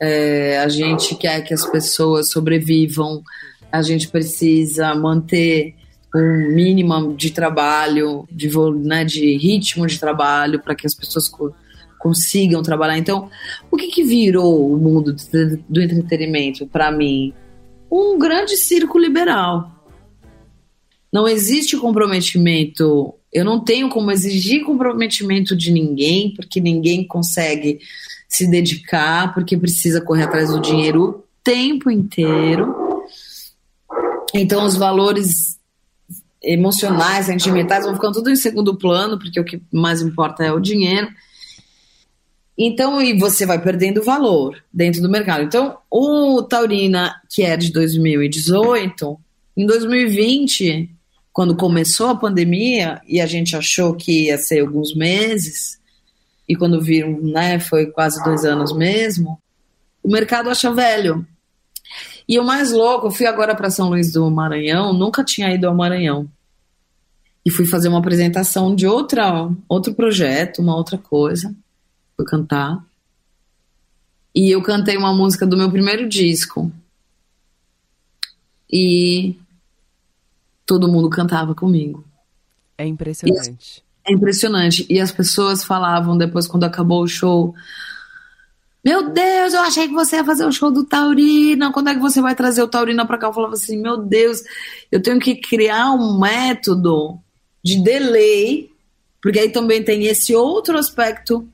[0.00, 3.22] é, a gente quer que as pessoas sobrevivam,
[3.70, 5.74] a gente precisa manter
[6.14, 8.50] um mínimo de trabalho, de,
[8.82, 11.30] né, de ritmo de trabalho para que as pessoas
[11.98, 12.98] consigam trabalhar.
[12.98, 13.30] Então,
[13.70, 17.32] o que, que virou o mundo do, do entretenimento para mim?
[17.90, 19.70] Um grande circo liberal.
[21.12, 23.14] Não existe comprometimento.
[23.32, 27.80] Eu não tenho como exigir comprometimento de ninguém, porque ninguém consegue
[28.28, 32.74] se dedicar, porque precisa correr atrás do dinheiro o tempo inteiro.
[34.34, 35.58] Então, os valores
[36.42, 40.60] emocionais, sentimentais vão ficando tudo em segundo plano, porque o que mais importa é o
[40.60, 41.08] dinheiro.
[42.56, 45.44] Então, e você vai perdendo valor dentro do mercado.
[45.44, 49.18] Então, o Taurina, que é de 2018,
[49.56, 50.90] em 2020,
[51.32, 55.78] quando começou a pandemia e a gente achou que ia ser alguns meses,
[56.48, 59.40] e quando viram, né, foi quase dois anos mesmo,
[60.02, 61.26] o mercado acha velho.
[62.28, 65.66] E o mais louco, eu fui agora para São Luís do Maranhão, nunca tinha ido
[65.66, 66.28] ao Maranhão.
[67.44, 71.54] E fui fazer uma apresentação de outra, outro projeto, uma outra coisa.
[72.16, 72.84] Fui cantar.
[74.34, 76.70] E eu cantei uma música do meu primeiro disco.
[78.70, 79.36] E
[80.70, 82.04] todo mundo cantava comigo.
[82.78, 83.82] É impressionante.
[84.06, 84.86] É impressionante.
[84.88, 87.52] E as pessoas falavam depois, quando acabou o show,
[88.84, 91.72] Meu Deus, eu achei que você ia fazer o show do Taurina.
[91.72, 93.26] Quando é que você vai trazer o Taurina pra cá?
[93.26, 94.42] Eu falava assim, meu Deus,
[94.90, 97.18] eu tenho que criar um método
[97.62, 98.70] de delay,
[99.20, 101.46] porque aí também tem esse outro aspecto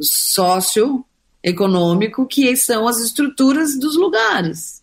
[0.00, 4.82] socioeconômico, que são as estruturas dos lugares.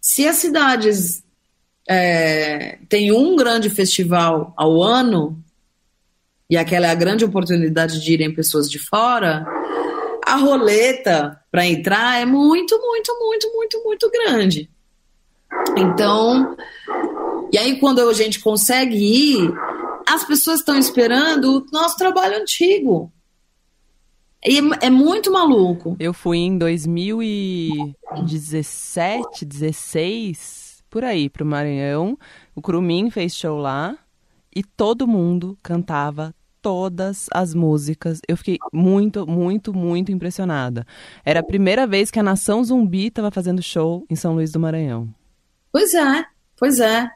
[0.00, 1.22] Se as cidades
[1.88, 5.38] é, têm um grande festival ao ano,
[6.48, 9.44] e aquela é a grande oportunidade de irem pessoas de fora,
[10.24, 14.70] a roleta para entrar é muito, muito, muito, muito, muito grande.
[15.76, 16.56] Então,
[17.52, 19.52] e aí quando a gente consegue ir,
[20.08, 23.12] as pessoas estão esperando o nosso trabalho antigo.
[24.44, 25.96] E é, é muito maluco.
[25.98, 30.63] Eu fui em 2017, 16,
[30.94, 32.16] por aí, pro Maranhão.
[32.54, 33.98] O Crumim fez show lá
[34.54, 38.20] e todo mundo cantava todas as músicas.
[38.28, 40.86] Eu fiquei muito, muito, muito impressionada.
[41.24, 44.60] Era a primeira vez que a Nação Zumbi estava fazendo show em São Luís do
[44.60, 45.12] Maranhão.
[45.72, 46.24] Pois é,
[46.56, 47.10] pois é.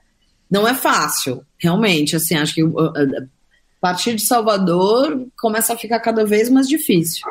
[0.51, 2.17] Não é fácil, realmente.
[2.17, 6.67] Assim, acho que uh, uh, a partir de Salvador começa a ficar cada vez mais
[6.67, 7.25] difícil.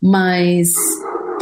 [0.00, 0.72] Mas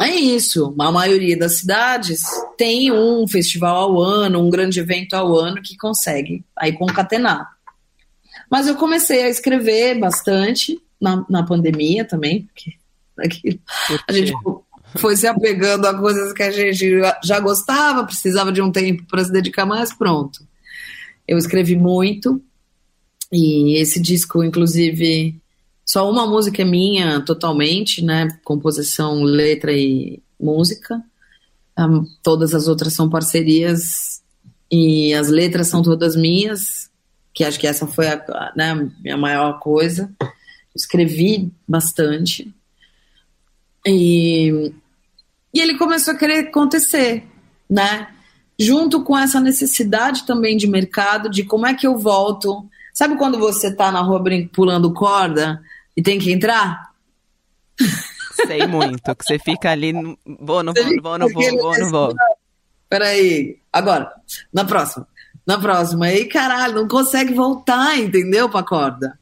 [0.00, 0.74] é isso.
[0.78, 2.22] A maioria das cidades
[2.56, 7.56] tem um festival ao ano, um grande evento ao ano que consegue aí concatenar.
[8.50, 12.78] Mas eu comecei a escrever bastante na, na pandemia também, porque
[14.06, 14.32] a gente
[14.96, 19.24] foi se apegando a coisas que a gente já gostava, precisava de um tempo para
[19.24, 20.46] se dedicar mais, pronto.
[21.26, 22.40] Eu escrevi muito,
[23.32, 25.35] e esse disco, inclusive,
[25.87, 28.29] só uma música é minha totalmente, né?
[28.44, 31.01] Composição, letra e música.
[31.79, 34.20] Um, todas as outras são parcerias
[34.70, 36.90] e as letras são todas minhas
[37.37, 40.11] que acho que essa foi a né, minha maior coisa.
[40.75, 42.51] Escrevi bastante.
[43.87, 44.72] E,
[45.53, 47.29] e ele começou a querer acontecer,
[47.68, 48.09] né?
[48.59, 52.66] Junto com essa necessidade também de mercado, de como é que eu volto.
[52.94, 55.62] Sabe quando você tá na rua pulando corda
[55.96, 56.92] e tem que entrar?
[58.46, 59.92] Sei muito, que você fica ali,
[60.40, 62.14] vou, não vou, vou, não vou, vou, não vou.
[62.88, 64.12] Peraí, agora,
[64.52, 65.06] na próxima
[65.46, 66.12] na próxima.
[66.12, 69.16] E caralho, não consegue voltar, entendeu, pra corda.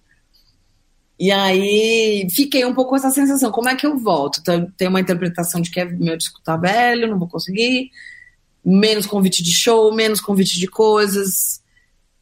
[1.20, 4.40] E aí fiquei um pouco com essa sensação, como é que eu volto?
[4.40, 7.90] Então, tem uma interpretação de que é, meu disco tá velho, não vou conseguir.
[8.64, 11.62] Menos convite de show, menos convite de coisas.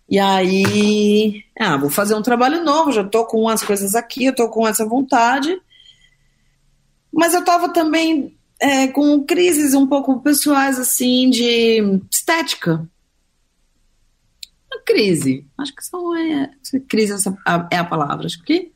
[0.08, 4.34] E aí, ah, vou fazer um trabalho novo, já tô com as coisas aqui, eu
[4.34, 5.56] tô com essa vontade.
[7.12, 12.86] Mas eu tava também é, com crises um pouco pessoais, assim, de estética
[14.84, 15.46] crise.
[15.58, 16.50] Acho que só é.
[16.88, 17.12] Crise
[17.70, 18.26] é a palavra.
[18.26, 18.70] Acho que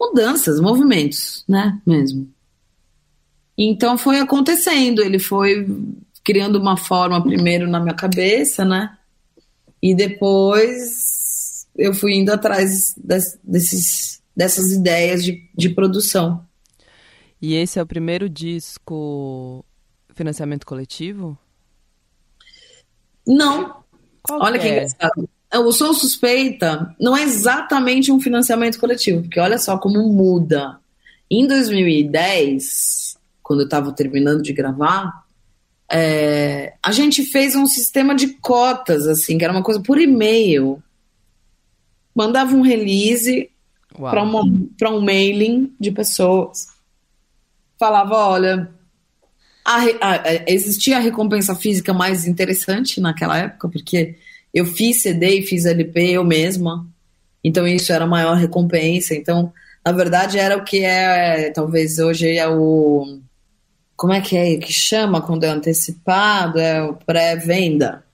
[0.00, 1.80] mudanças, movimentos, né?
[1.86, 2.30] Mesmo.
[3.56, 5.02] Então foi acontecendo.
[5.02, 5.66] Ele foi
[6.24, 8.96] criando uma forma primeiro na minha cabeça, né?
[9.82, 16.44] E depois eu fui indo atrás des, desses, dessas ideias de, de produção.
[17.40, 19.64] E esse é o primeiro disco
[20.12, 21.38] financiamento coletivo?
[23.24, 23.76] Não,
[24.22, 24.72] qual olha que, é?
[24.72, 25.28] engraçado.
[25.54, 30.80] O Som Suspeita não é exatamente um financiamento coletivo, porque olha só como muda.
[31.30, 35.24] Em 2010, quando eu estava terminando de gravar,
[35.90, 40.82] é, a gente fez um sistema de cotas, assim, que era uma coisa por e-mail.
[42.14, 43.50] Mandava um release
[44.78, 46.68] para um mailing de pessoas.
[47.78, 48.70] Falava, olha,
[49.64, 54.16] a, a, existia a recompensa física mais interessante naquela época, porque
[54.52, 56.86] eu fiz CD e fiz LP eu mesma,
[57.42, 59.14] então isso era a maior recompensa.
[59.14, 59.52] Então,
[59.84, 63.20] na verdade, era o que é, talvez hoje é o.
[63.98, 66.60] Como é que é que chama quando é antecipado?
[66.60, 68.04] É o pré-venda.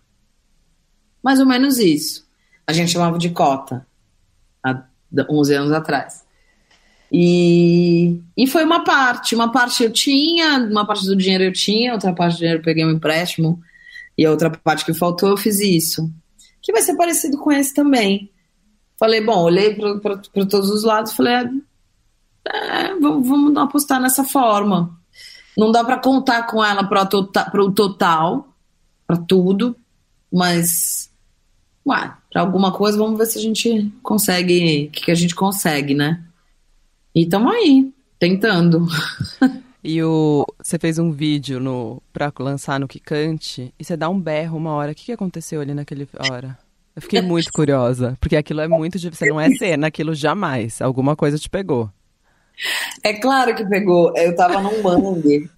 [1.22, 2.26] Mais ou menos isso.
[2.66, 3.86] A gente chamava de cota,
[4.64, 4.82] há
[5.28, 6.24] 11 anos atrás.
[7.12, 9.34] E, e foi uma parte.
[9.34, 12.64] Uma parte eu tinha, uma parte do dinheiro eu tinha, outra parte do dinheiro eu
[12.64, 13.60] peguei um empréstimo,
[14.16, 16.10] e a outra parte que faltou eu fiz isso.
[16.62, 18.30] Que vai ser parecido com esse também.
[18.98, 21.35] Falei, bom, olhei para todos os lados falei,
[22.46, 25.04] é, vamos, vamos apostar nessa forma.
[25.57, 28.48] Não dá para contar com ela para tota, o total,
[29.07, 29.77] para tudo,
[30.33, 31.11] mas
[31.85, 35.94] para alguma coisa, vamos ver se a gente consegue, o que, que a gente consegue,
[35.94, 36.23] né?
[37.15, 38.87] E estamos aí, tentando.
[39.87, 44.19] E o, você fez um vídeo no para lançar no Kikante e você dá um
[44.19, 44.92] berro uma hora.
[44.92, 46.59] O que, que aconteceu ali naquele hora?
[46.96, 50.81] Eu fiquei muito curiosa, porque aquilo é muito você não é cena, aquilo jamais.
[50.81, 51.90] Alguma coisa te pegou.
[53.02, 54.17] É claro que pegou.
[54.17, 55.50] Eu tava num mangue.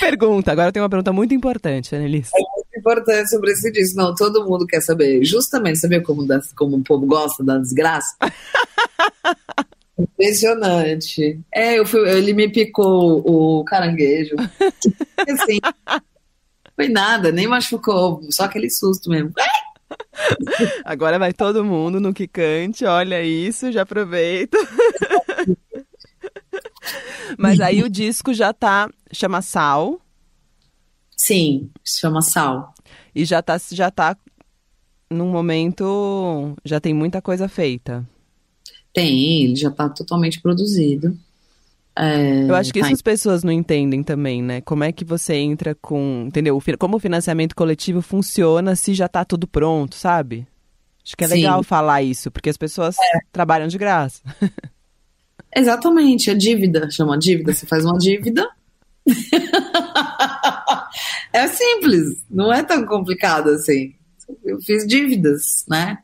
[0.00, 2.30] Pergunta, agora tem uma pergunta muito importante, Annelise.
[2.34, 3.96] É muito importante sobre esse disco.
[3.96, 5.24] Não, todo mundo quer saber.
[5.24, 8.16] Justamente saber como, como o povo gosta da desgraça.
[9.98, 11.38] Impressionante.
[11.54, 14.34] É, eu fui, ele me picou o caranguejo.
[15.28, 15.60] assim,
[16.74, 19.32] foi nada, nem machucou, só aquele susto mesmo.
[20.84, 24.58] Agora vai todo mundo no que cante, olha isso, já aproveita.
[27.38, 30.00] Mas aí o disco já tá, chama Sal.
[31.16, 32.74] Sim, chama Sal.
[33.14, 34.16] E já tá, já tá
[35.10, 38.06] num momento, já tem muita coisa feita.
[38.92, 41.16] Tem, ele já tá totalmente produzido.
[41.94, 44.60] É, eu acho que tá isso as pessoas não entendem também, né?
[44.62, 46.24] Como é que você entra com.
[46.26, 46.60] Entendeu?
[46.78, 50.46] Como o financiamento coletivo funciona se já tá tudo pronto, sabe?
[51.04, 51.34] Acho que é Sim.
[51.34, 53.18] legal falar isso, porque as pessoas É.
[53.30, 54.22] trabalham de graça.
[55.54, 57.52] Exatamente, é dívida, chama dívida.
[57.52, 58.48] Você faz uma dívida.
[61.32, 63.94] é simples, não é tão complicado assim.
[64.44, 65.98] Eu fiz dívidas, né?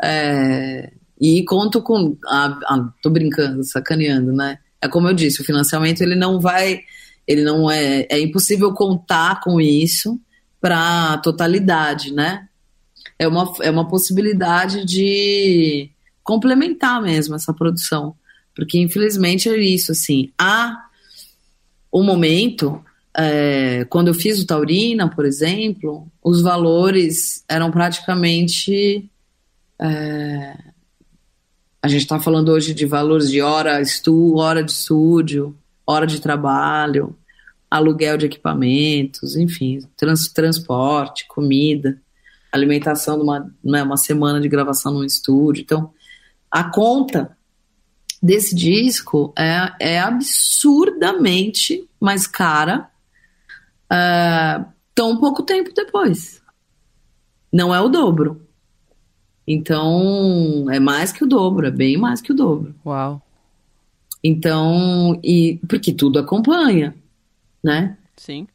[0.00, 2.16] É, e conto com.
[2.28, 4.58] Ah, ah, tô brincando, sacaneando, né?
[4.86, 6.80] É como eu disse, o financiamento ele não vai.
[7.26, 8.06] Ele não é.
[8.10, 10.20] É impossível contar com isso
[10.60, 12.48] para totalidade, né?
[13.18, 15.90] É uma, é uma possibilidade de
[16.22, 18.14] complementar mesmo essa produção.
[18.54, 20.30] Porque, infelizmente, é isso, assim.
[20.38, 20.86] Há
[21.92, 22.82] um momento,
[23.16, 29.08] é, quando eu fiz o Taurina, por exemplo, os valores eram praticamente.
[29.80, 30.56] é,
[31.86, 35.56] a gente está falando hoje de valores de hora, estu, hora de estúdio,
[35.86, 37.16] hora de trabalho,
[37.70, 41.96] aluguel de equipamentos, enfim, trans, transporte, comida,
[42.50, 45.62] alimentação de uma, né, uma semana de gravação num estúdio.
[45.62, 45.92] Então,
[46.50, 47.36] a conta
[48.20, 52.90] desse disco é, é absurdamente mais cara
[53.92, 56.42] é, tão pouco tempo depois.
[57.52, 58.44] Não é o dobro.
[59.46, 62.74] Então, é mais que o dobro, é bem mais que o dobro.
[62.84, 63.22] Uau.
[64.22, 66.94] Então, e porque tudo acompanha,
[67.62, 67.96] né?
[68.16, 68.48] Sim.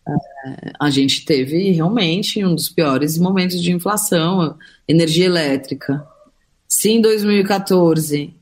[0.79, 6.05] A gente teve realmente um dos piores momentos de inflação, energia elétrica.
[6.67, 8.33] Se em 2014,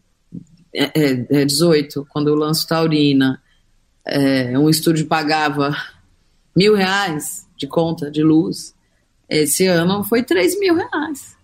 [0.73, 3.41] é, é, é 18, quando eu lanço Taurina,
[4.07, 5.75] é, um estúdio pagava
[6.55, 8.73] mil reais de conta de luz,
[9.29, 11.37] esse ano foi três mil reais.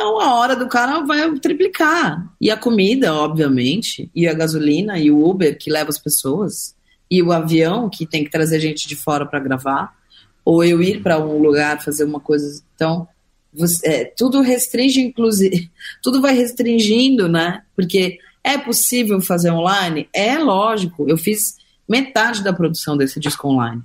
[0.00, 2.26] Então a hora do cara vai triplicar.
[2.40, 6.74] E a comida, obviamente, e a gasolina, e o Uber que leva as pessoas,
[7.10, 9.94] e o avião que tem que trazer gente de fora para gravar,
[10.42, 12.62] ou eu ir para um lugar fazer uma coisa.
[12.74, 13.06] Então,
[13.52, 15.70] você, é, tudo restringe, inclusive,
[16.02, 17.62] tudo vai restringindo, né?
[17.76, 20.08] Porque é possível fazer online?
[20.14, 21.10] É lógico.
[21.10, 23.82] Eu fiz metade da produção desse disco online,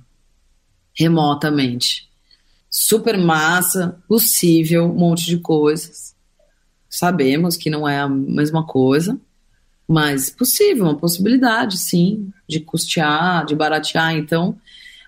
[0.98, 2.08] remotamente.
[2.78, 6.14] Super massa, possível, um monte de coisas.
[6.90, 9.18] Sabemos que não é a mesma coisa,
[9.88, 14.14] mas possível, uma possibilidade, sim, de custear, de baratear.
[14.14, 14.58] Então,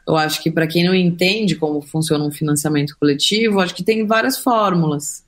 [0.06, 4.06] eu acho que para quem não entende como funciona um financiamento coletivo, acho que tem
[4.06, 5.22] várias fórmulas.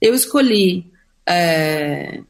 [0.00, 0.86] Eu escolhi
[1.28, 2.22] é,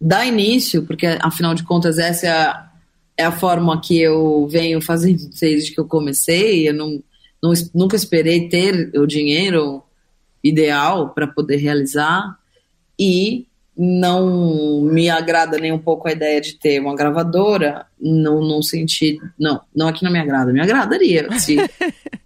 [0.00, 2.70] dar início, porque afinal de contas essa é a,
[3.16, 6.68] é a forma que eu venho fazendo desde que eu comecei.
[6.68, 7.02] Eu não,
[7.42, 9.82] não nunca esperei ter o dinheiro
[10.42, 12.36] ideal para poder realizar
[12.98, 18.60] e não me agrada nem um pouco a ideia de ter uma gravadora, não, não
[18.60, 19.20] senti.
[19.38, 21.28] Não, não é que não me agrada, me agradaria.
[21.38, 21.56] Se,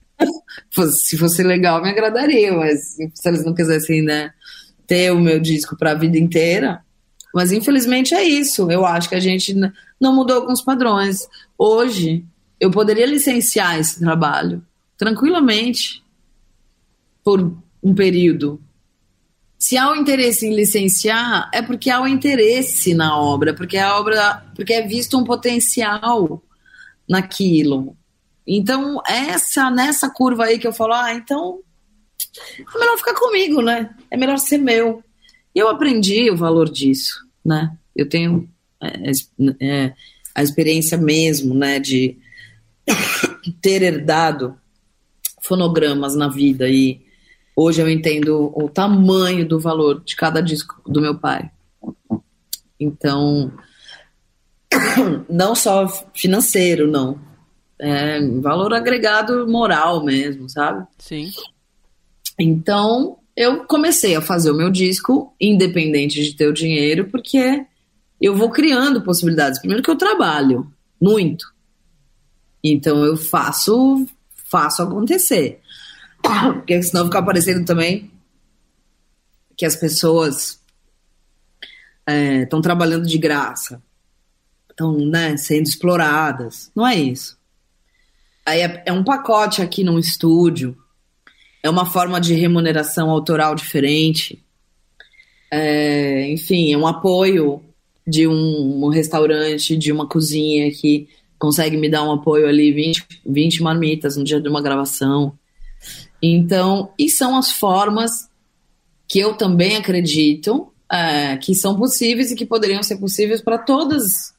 [0.73, 4.33] fosse, se fosse legal, me agradaria, mas se eles não quisessem né,
[4.87, 6.81] ter o meu disco para a vida inteira.
[7.35, 8.71] Mas infelizmente é isso.
[8.71, 9.55] Eu acho que a gente
[10.01, 11.29] não mudou alguns padrões.
[11.59, 12.25] Hoje,
[12.59, 14.65] eu poderia licenciar esse trabalho
[15.03, 16.01] tranquilamente
[17.25, 18.63] por um período
[19.59, 23.99] se há o interesse em licenciar, é porque há o interesse na obra, porque a
[23.99, 26.41] obra, porque é visto um potencial
[27.09, 27.97] naquilo.
[28.47, 31.61] Então, essa nessa curva aí que eu falo, ah, então
[32.59, 33.95] é melhor ficar comigo, né?
[34.09, 35.03] É melhor ser meu.
[35.55, 37.77] E eu aprendi o valor disso, né?
[37.95, 38.49] Eu tenho
[38.81, 39.11] é,
[39.61, 39.95] é,
[40.33, 42.19] a experiência mesmo, né, de
[43.61, 44.61] ter herdado
[45.43, 47.03] fonogramas na vida e
[47.55, 51.51] Hoje eu entendo o tamanho do valor de cada disco do meu pai.
[52.80, 53.53] Então,
[55.28, 57.20] não só financeiro, não.
[57.78, 60.86] É valor agregado moral mesmo, sabe?
[60.99, 61.30] Sim.
[62.38, 67.66] Então, eu comecei a fazer o meu disco, independente de ter o dinheiro, porque
[68.18, 69.59] eu vou criando possibilidades.
[69.59, 71.53] Primeiro que eu trabalho muito.
[72.64, 74.07] Então eu faço
[74.53, 75.59] faço acontecer.
[76.21, 78.11] Porque senão fica parecendo também
[79.57, 80.61] que as pessoas
[82.07, 83.83] estão é, trabalhando de graça,
[84.71, 86.71] estão né, sendo exploradas.
[86.77, 87.39] Não é isso.
[88.45, 90.77] Aí é, é um pacote aqui num estúdio,
[91.63, 94.43] é uma forma de remuneração autoral diferente.
[95.51, 97.63] É, enfim, é um apoio
[98.07, 101.09] de um, um, restaurante, de uma cozinha que
[101.43, 105.36] consegue me dar um apoio ali, 20, 20 marmitas no dia de uma gravação.
[106.22, 108.28] Então, e são as formas
[109.09, 114.32] que eu também acredito é, que são possíveis e que poderiam ser possíveis para todas,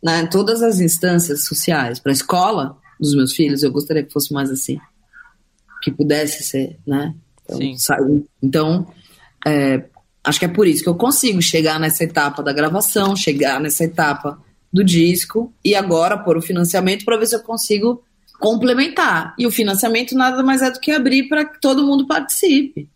[0.00, 4.32] né, todas as instâncias sociais, para a escola dos meus filhos, eu gostaria que fosse
[4.32, 4.78] mais assim,
[5.82, 7.16] que pudesse ser, né?
[7.50, 8.86] Então, então
[9.44, 9.82] é,
[10.22, 13.82] acho que é por isso que eu consigo chegar nessa etapa da gravação, chegar nessa
[13.82, 14.40] etapa
[14.72, 18.02] do disco e agora pôr o financiamento para ver se eu consigo
[18.38, 19.34] complementar.
[19.38, 22.88] E o financiamento nada mais é do que abrir para que todo mundo participe.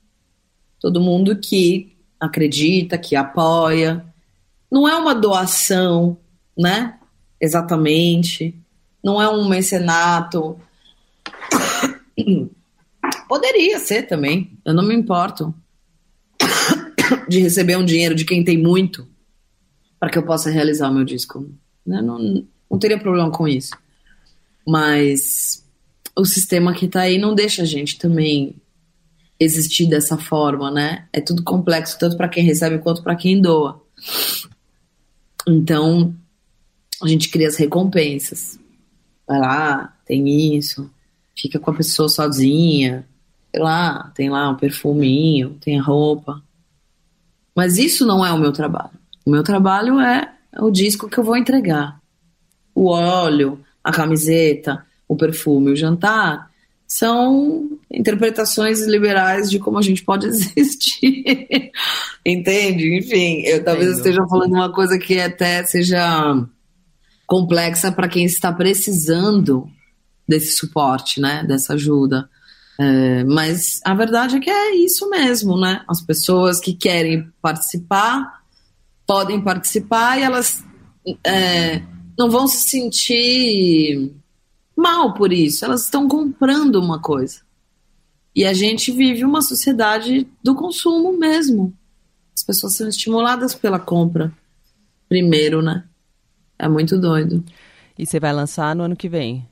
[0.81, 4.05] Todo mundo que acredita, que apoia.
[4.71, 6.17] Não é uma doação,
[6.57, 6.99] né?
[7.41, 8.55] Exatamente.
[9.03, 10.59] Não é um mecenato.
[13.29, 14.57] Poderia ser também.
[14.65, 15.55] Eu não me importo
[17.29, 19.09] de receber um dinheiro de quem tem muito
[19.99, 21.49] para que eu possa realizar o meu disco.
[21.87, 22.01] Né?
[22.01, 23.77] Não, não teria problema com isso.
[24.67, 25.65] Mas
[26.17, 28.55] o sistema que está aí não deixa a gente também
[29.39, 31.09] existir dessa forma, né?
[31.13, 33.83] É tudo complexo, tanto para quem recebe quanto para quem doa.
[35.49, 36.15] Então,
[37.03, 38.59] a gente cria as recompensas.
[39.27, 40.91] Vai lá, tem isso,
[41.37, 43.07] fica com a pessoa sozinha,
[43.51, 46.43] sei lá, tem lá um perfuminho, tem a roupa.
[47.55, 48.99] Mas isso não é o meu trabalho.
[49.25, 52.01] O meu trabalho é o disco que eu vou entregar.
[52.75, 56.51] O óleo, a camiseta, o perfume, o jantar
[56.87, 60.27] são interpretações liberais de como a gente pode
[60.57, 61.73] existir.
[62.25, 62.99] Entende?
[62.99, 63.99] Enfim, eu talvez Entendo.
[63.99, 66.47] esteja falando uma coisa que até seja
[67.27, 69.67] complexa para quem está precisando
[70.29, 71.45] desse suporte, né?
[71.49, 72.29] Dessa ajuda.
[72.79, 75.83] É, mas a verdade é que é isso mesmo, né?
[75.89, 78.42] As pessoas que querem participar
[79.13, 80.65] podem participar e elas
[81.23, 81.83] é,
[82.19, 84.11] não vão se sentir
[84.75, 85.67] mal por isso.
[85.67, 87.41] Elas estão comprando uma coisa.
[88.35, 91.75] E a gente vive uma sociedade do consumo mesmo.
[92.35, 94.33] As pessoas são estimuladas pela compra.
[95.11, 95.85] Primeiro, né?
[96.59, 97.45] É muito doido.
[97.99, 99.47] E você vai lançar no ano que vem?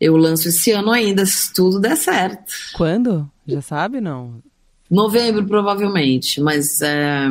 [0.00, 2.50] Eu lanço esse ano ainda, se tudo der certo.
[2.72, 3.30] Quando?
[3.46, 4.42] Já sabe, não?
[4.90, 7.28] Novembro, provavelmente, mas é,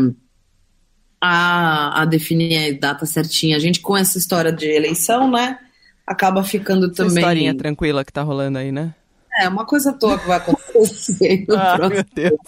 [1.26, 3.56] a, a definir a data certinha.
[3.56, 5.58] A gente, com essa história de eleição, né,
[6.06, 7.16] acaba ficando essa também...
[7.16, 8.94] historinha tranquila que tá rolando aí, né?
[9.40, 12.40] É, uma coisa toa que vai acontecer no ah, próximo meu Deus.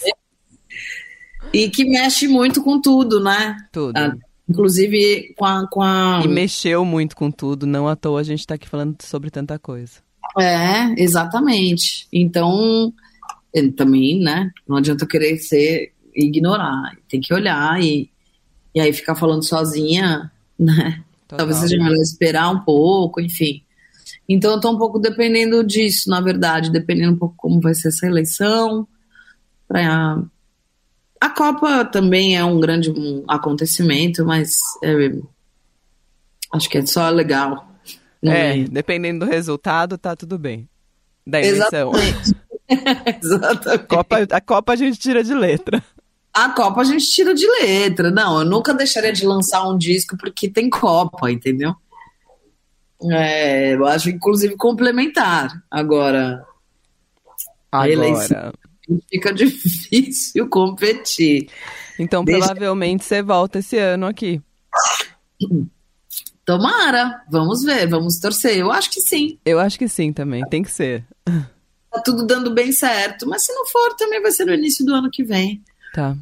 [1.53, 3.55] E que mexe muito com tudo, né?
[3.71, 3.97] Tudo.
[3.97, 4.13] Ah,
[4.47, 6.21] inclusive com a, com a...
[6.21, 9.57] E mexeu muito com tudo, não à toa a gente tá aqui falando sobre tanta
[9.57, 10.03] coisa.
[10.37, 12.09] É, exatamente.
[12.11, 12.93] Então,
[13.77, 14.51] também, né?
[14.67, 18.09] Não adianta querer ser ignorar, tem que olhar e,
[18.75, 21.01] e aí ficar falando sozinha, né?
[21.25, 21.47] Total.
[21.47, 23.63] Talvez seja melhor esperar um pouco, enfim.
[24.27, 27.87] Então eu tô um pouco dependendo disso, na verdade, dependendo um pouco como vai ser
[27.87, 28.85] essa eleição.
[29.65, 30.21] Pra...
[31.21, 32.93] A Copa também é um grande
[33.27, 35.15] acontecimento, mas é...
[36.53, 37.71] acho que é só legal.
[38.21, 40.67] É, dependendo do resultado, tá tudo bem.
[41.25, 41.91] Da eleição.
[41.95, 42.35] Exatamente.
[43.23, 43.87] Exatamente.
[43.87, 45.81] Copa, a Copa a gente tira de letra.
[46.35, 48.11] A Copa a gente tira de letra.
[48.11, 51.73] Não, eu nunca deixaria de lançar um disco porque tem Copa, entendeu?
[53.09, 55.63] É, eu acho, inclusive, complementar.
[55.71, 56.45] Agora,
[57.71, 58.51] a eleição
[59.09, 61.49] fica difícil competir.
[61.97, 62.47] Então, Deixa...
[62.47, 64.41] provavelmente, você volta esse ano aqui.
[66.45, 68.57] Tomara, vamos ver, vamos torcer.
[68.57, 69.39] Eu acho que sim.
[69.45, 71.05] Eu acho que sim também, tem que ser.
[71.25, 74.93] Tá tudo dando bem certo, mas se não for, também vai ser no início do
[74.93, 75.63] ano que vem.
[75.95, 76.13] Tá.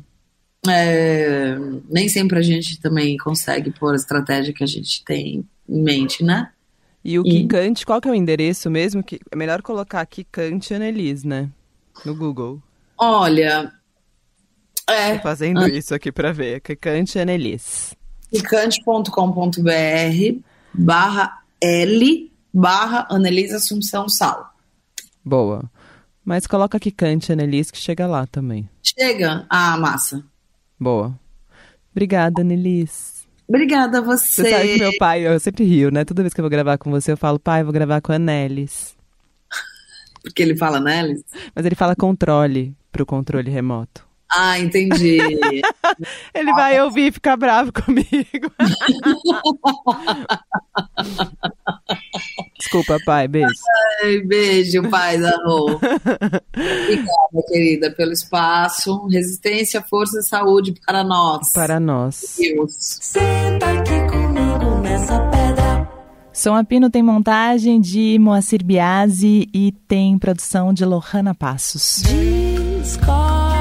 [0.70, 1.56] É,
[1.90, 6.24] nem sempre a gente também consegue pôr a estratégia que a gente tem em mente,
[6.24, 6.52] né?
[7.04, 9.04] E o Kikante, qual que é o endereço mesmo?
[9.04, 11.50] Que é melhor colocar Kikante Annelise, né?
[12.06, 12.62] No Google.
[12.96, 13.74] Olha,
[14.88, 15.16] é.
[15.16, 15.68] Tô fazendo ah.
[15.68, 16.62] isso aqui para ver.
[16.62, 17.98] Kikante Annelise.
[18.32, 20.40] Kikante.com.br
[20.72, 24.54] barra L barra Annelise Assunção Sal.
[25.26, 25.64] Boa.
[26.24, 28.70] Mas coloca Kikante Annelise que chega lá também.
[28.82, 29.46] Chega?
[29.50, 30.24] Ah, massa.
[30.80, 31.18] Boa.
[31.92, 33.24] Obrigada, Annelise.
[33.48, 34.44] Obrigada a você.
[34.44, 36.06] Você sabe que meu pai, eu sempre rio, né?
[36.06, 38.20] Toda vez que eu vou gravar com você, eu falo, pai, vou gravar com a
[38.20, 38.96] Nelis.
[40.24, 41.24] Porque ele fala Nelis?
[41.54, 44.08] Mas ele fala controle pro controle remoto.
[44.36, 45.20] Ah, entendi.
[46.34, 48.52] ele vai ouvir e ficar bravo comigo.
[52.58, 53.28] Desculpa, pai.
[53.28, 53.54] Beijo.
[54.02, 55.76] Ai, beijo, pai da Rô.
[56.56, 59.06] Obrigada, querida, pelo espaço.
[59.08, 61.52] Resistência, força e saúde para nós.
[61.54, 62.38] Para nós.
[62.40, 62.74] Deus.
[62.80, 65.88] Senta aqui comigo nessa pedra.
[66.34, 72.02] Som Apino tem montagem de Moacir Biasi e tem produção de Lohana Passos.
[72.82, 73.53] Discord.